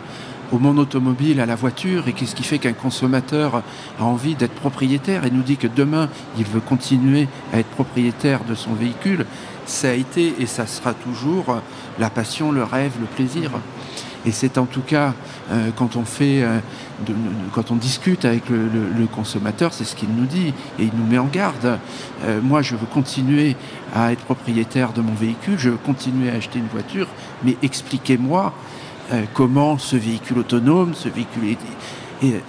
au 0.53 0.59
monde 0.59 0.79
automobile, 0.79 1.41
à 1.41 1.47
la 1.47 1.55
voiture, 1.55 2.09
et 2.09 2.13
qu'est-ce 2.13 2.35
qui 2.35 2.43
fait 2.43 2.59
qu'un 2.59 2.73
consommateur 2.73 3.63
a 4.01 4.05
envie 4.05 4.35
d'être 4.35 4.55
propriétaire 4.55 5.25
et 5.25 5.31
nous 5.31 5.43
dit 5.43 5.57
que 5.57 5.67
demain, 5.67 6.09
il 6.39 6.45
veut 6.45 6.61
continuer 6.61 7.29
à 7.53 7.59
être 7.59 7.69
propriétaire 7.69 8.45
de 8.45 8.55
son 8.55 8.73
véhicule, 8.73 9.27
ça 9.67 9.91
a 9.91 9.93
été 9.93 10.35
et 10.39 10.47
ça 10.47 10.67
sera 10.67 10.95
toujours 10.95 11.61
la 11.99 12.11
passion, 12.11 12.53
le 12.53 12.65
rêve, 12.65 12.93
le 13.01 13.07
plaisir. 13.07 13.51
Et 14.27 14.33
c'est 14.33 14.59
en 14.59 14.67
tout 14.67 14.81
cas, 14.81 15.15
euh, 15.51 15.71
quand 15.77 15.97
on 15.97 16.05
fait, 16.05 16.43
euh, 16.43 16.59
quand 17.53 17.71
on 17.71 17.77
discute 17.77 18.25
avec 18.25 18.49
le, 18.49 19.07
consommateur, 19.15 19.73
c'est 19.73 19.85
ce 19.85 19.95
qu'il 19.95 20.11
nous 20.11 20.27
dit 20.27 20.53
et 20.79 20.83
il 20.83 20.91
nous 20.95 21.07
met 21.07 21.19
en 21.19 21.27
garde. 21.27 21.79
Euh, 22.25 22.41
moi, 22.43 22.63
je 22.63 22.75
veux 22.75 22.87
continuer 22.87 23.57
à 23.95 24.13
être 24.13 24.25
propriétaire 24.25 24.93
de 24.93 25.01
mon 25.01 25.15
véhicule, 25.15 25.59
je 25.59 25.71
veux 25.71 25.77
continuer 25.77 26.31
à 26.31 26.35
acheter 26.35 26.59
une 26.59 26.67
voiture, 26.67 27.07
mais 27.45 27.57
expliquez-moi 27.63 28.53
comment 29.35 29.79
ce 29.79 29.97
véhicule 29.97 30.39
autonome, 30.39 30.95
ce 30.95 31.09
véhicule 31.09 31.57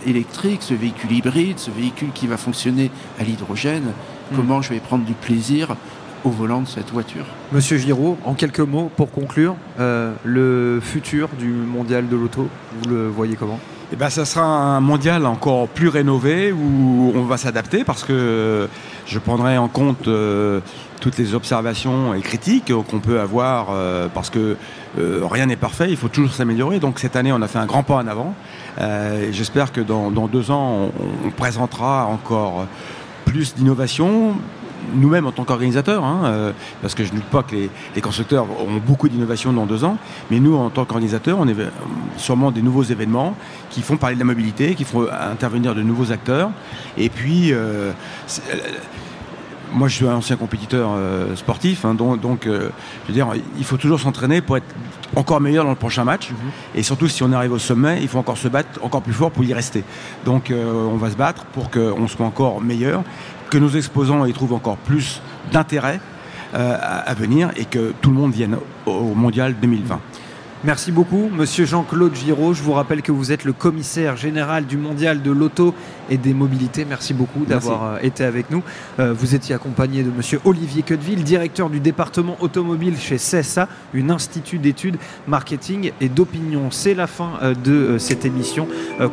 électrique, 0.06 0.62
ce 0.62 0.74
véhicule 0.74 1.12
hybride, 1.12 1.60
ce 1.60 1.72
véhicule 1.72 2.10
qui 2.14 2.28
va 2.28 2.38
fonctionner 2.38 2.92
à 3.20 3.24
l'hydrogène, 3.24 3.86
hmm. 4.32 4.36
comment 4.36 4.62
je 4.62 4.70
vais 4.70 4.80
prendre 4.80 5.06
du 5.06 5.14
plaisir 5.14 5.76
au 6.24 6.30
volant 6.30 6.62
de 6.62 6.68
cette 6.68 6.92
voiture? 6.92 7.26
Monsieur 7.52 7.78
Giraud, 7.78 8.18
en 8.26 8.34
quelques 8.34 8.60
mots 8.60 8.92
pour 8.96 9.12
conclure, 9.12 9.56
euh, 9.80 10.14
le 10.24 10.80
futur 10.82 11.30
du 11.40 11.48
mondial 11.48 12.08
de 12.08 12.16
l'auto, 12.16 12.48
vous 12.82 12.90
le 12.90 13.08
voyez 13.08 13.36
comment? 13.36 13.60
Eh 13.92 13.96
ben, 13.96 14.10
ça 14.10 14.24
sera 14.26 14.46
un 14.46 14.82
mondial 14.82 15.26
encore 15.26 15.68
plus 15.68 15.88
rénové 15.88 16.52
où 16.52 17.12
on 17.16 17.24
va 17.24 17.38
s'adapter 17.38 17.84
parce 17.84 18.04
que 18.04 18.68
je 19.10 19.18
prendrai 19.18 19.58
en 19.58 19.68
compte 19.68 20.08
euh, 20.08 20.60
toutes 21.02 21.18
les 21.18 21.34
observations 21.34 22.14
et 22.14 22.22
critiques 22.22 22.72
qu'on 22.90 23.00
peut 23.00 23.20
avoir 23.20 23.70
euh, 23.72 24.08
parce 24.14 24.30
que 24.30 24.56
euh, 25.00 25.22
rien 25.24 25.48
n'est 25.48 25.56
parfait, 25.56 25.90
il 25.90 25.98
faut 25.98 26.10
toujours 26.10 26.34
s'améliorer. 26.34 26.80
Donc 26.80 27.00
cette 27.00 27.16
année, 27.16 27.32
on 27.32 27.42
a 27.42 27.48
fait 27.48 27.58
un 27.58 27.66
grand 27.66 27.84
pas 27.84 27.96
en 27.96 28.08
avant. 28.08 28.34
J'espère 29.32 29.72
que 29.72 29.82
dans, 29.82 30.28
deux 30.28 30.52
ans, 30.52 30.92
on, 31.26 31.30
présentera 31.32 32.06
encore 32.06 32.66
plus 33.26 33.56
d'innovation, 33.56 34.36
nous-mêmes 34.94 35.26
en 35.26 35.32
tant 35.32 35.44
qu'organisateurs, 35.44 36.04
hein, 36.04 36.22
euh, 36.26 36.52
parce 36.82 36.96
que 36.96 37.04
je 37.04 37.12
ne 37.12 37.18
doute 37.18 37.28
pas 37.28 37.44
que 37.44 37.56
les, 37.96 38.02
constructeurs 38.02 38.44
auront 38.50 38.78
beaucoup 38.86 39.10
d'innovation 39.10 39.54
dans 39.54 39.66
deux 39.66 39.84
ans, 39.84 39.98
mais 40.32 40.40
nous, 40.40 40.56
en 40.56 40.70
tant 40.70 40.86
qu'organisateurs, 40.86 41.38
on 41.40 41.48
est 41.48 41.56
sûrement 42.18 42.52
des 42.52 42.62
nouveaux 42.62 42.84
événements 42.84 43.36
qui 43.70 43.82
font 43.82 43.98
parler 43.98 44.16
de 44.16 44.20
la 44.20 44.26
mobilité, 44.26 44.76
qui 44.76 44.84
font 44.84 45.08
intervenir 45.10 45.76
de 45.76 45.82
nouveaux 45.82 46.12
acteurs. 46.12 46.50
Et 46.98 47.10
puis, 47.10 47.52
euh, 47.52 47.92
euh, 48.50 48.56
moi, 49.74 49.88
je 49.88 49.96
suis 49.96 50.08
un 50.08 50.16
ancien 50.16 50.36
compétiteur 50.36 50.90
sportif, 51.36 51.86
hein, 51.86 51.94
donc, 51.94 52.42
je 52.46 52.52
veux 53.08 53.14
dire, 53.14 53.28
il 53.60 53.64
faut 53.64 53.78
toujours 53.78 54.00
s'entraîner 54.00 54.42
pour 54.42 54.58
être 54.58 54.66
encore 55.16 55.40
meilleur 55.42 55.64
dans 55.64 55.70
le 55.70 55.76
prochain 55.76 56.04
match. 56.04 56.32
Mhm. 56.32 56.38
Et 56.74 56.82
surtout, 56.82 57.08
si 57.08 57.22
on 57.22 57.32
arrive 57.32 57.52
au 57.52 57.60
sommet, 57.60 58.00
il 58.02 58.08
faut 58.08 58.18
encore 58.18 58.38
se 58.38 58.48
battre 58.48 58.80
encore 58.82 59.04
plus 59.04 59.14
fort 59.14 59.30
pour 59.30 59.44
y 59.44 59.54
rester. 59.54 59.84
Donc, 60.26 60.52
on 60.52 60.98
va 60.98 61.12
se 61.12 61.16
battre 61.16 61.46
pour 61.46 61.70
qu'on 61.70 62.08
soit 62.08 62.26
encore 62.26 62.62
meilleur 62.62 63.04
que 63.50 63.58
nos 63.58 63.70
exposants 63.70 64.26
y 64.26 64.34
trouvent 64.34 64.54
encore 64.54 64.78
plus 64.78 65.22
d'intérêt 65.52 66.00
euh, 66.56 66.78
à, 66.82 67.14
venir 67.14 67.52
et 67.58 67.66
que 67.66 67.94
tout 68.02 68.10
le 68.10 68.16
monde 68.16 68.34
vienne 68.34 68.58
au 68.86 69.14
Mondial 69.14 69.56
2020. 69.62 70.00
Merci 70.66 70.92
beaucoup, 70.92 71.30
monsieur 71.34 71.66
Jean-Claude 71.66 72.14
Giraud. 72.14 72.54
Je 72.54 72.62
vous 72.64 72.74
rappelle 72.74 73.02
que 73.02 73.14
vous 73.14 73.32
êtes 73.32 73.46
le 73.46 73.54
commissaire 73.54 74.18
général 74.18 74.66
du 74.66 74.76
mondial 74.76 75.22
de 75.22 75.32
l'auto 75.32 75.74
et 76.10 76.18
des 76.18 76.34
mobilités. 76.34 76.84
Merci 76.84 77.14
beaucoup 77.14 77.46
d'avoir 77.46 77.94
euh, 77.94 78.00
été 78.02 78.26
avec 78.26 78.52
nous. 78.52 78.62
Euh, 79.00 79.14
vous 79.14 79.36
étiez 79.36 79.56
accompagné 79.56 80.04
de 80.04 80.12
monsieur 80.12 80.42
Olivier 80.44 80.84
Queudeville, 80.84 81.24
directeur 81.24 81.70
du 81.70 81.80
département 81.80 82.36
automobile 82.42 82.98
chez 82.98 83.16
CSA, 83.16 83.70
une 83.94 84.12
institut 84.12 84.58
d'études 84.58 84.98
marketing 85.28 85.94
et 86.02 86.10
d'opinion. 86.10 86.72
C'est 86.72 86.94
la 86.94 87.08
fin 87.08 87.40
euh, 87.42 87.56
de 87.56 87.98
cette 87.98 88.26
émission 88.26 88.68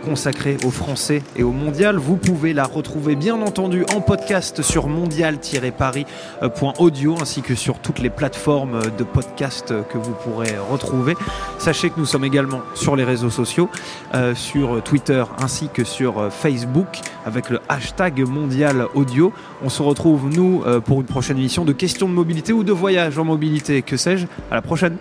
consacrée 0.04 0.56
aux 0.64 0.72
Français 0.72 1.22
et 1.36 1.44
au 1.44 1.52
mondial. 1.52 1.96
Vous 1.96 2.16
pouvez 2.16 2.54
la 2.54 2.64
retrouver 2.64 3.14
bien 3.14 3.40
entendu 3.40 3.84
en 3.94 4.00
podcast 4.00 4.62
sur 4.62 4.88
mondial-paris.audio 4.88 7.14
ainsi 7.20 7.42
que 7.42 7.54
sur 7.54 7.78
toutes 7.78 8.00
les 8.00 8.10
plateformes 8.10 8.80
de 8.98 9.04
podcast 9.04 9.72
que 9.88 9.98
vous 9.98 10.14
pourrez 10.24 10.56
retrouver. 10.70 11.14
Sachez 11.58 11.90
que 11.90 11.98
nous 11.98 12.06
sommes 12.06 12.24
également 12.24 12.62
sur 12.74 12.96
les 12.96 13.04
réseaux 13.04 13.30
sociaux, 13.30 13.68
euh, 14.14 14.34
sur 14.34 14.82
Twitter 14.82 15.24
ainsi 15.38 15.68
que 15.72 15.84
sur 15.84 16.18
euh, 16.18 16.30
Facebook 16.30 16.86
avec 17.24 17.50
le 17.50 17.60
hashtag 17.68 18.20
mondial 18.26 18.86
audio. 18.94 19.32
On 19.64 19.68
se 19.68 19.82
retrouve, 19.82 20.28
nous, 20.28 20.62
euh, 20.66 20.80
pour 20.80 21.00
une 21.00 21.06
prochaine 21.06 21.38
émission 21.38 21.64
de 21.64 21.72
questions 21.72 22.08
de 22.08 22.14
mobilité 22.14 22.52
ou 22.52 22.62
de 22.62 22.72
voyage 22.72 23.18
en 23.18 23.24
mobilité. 23.24 23.82
Que 23.82 23.96
sais-je 23.96 24.26
À 24.50 24.54
la 24.54 24.62
prochaine 24.62 24.96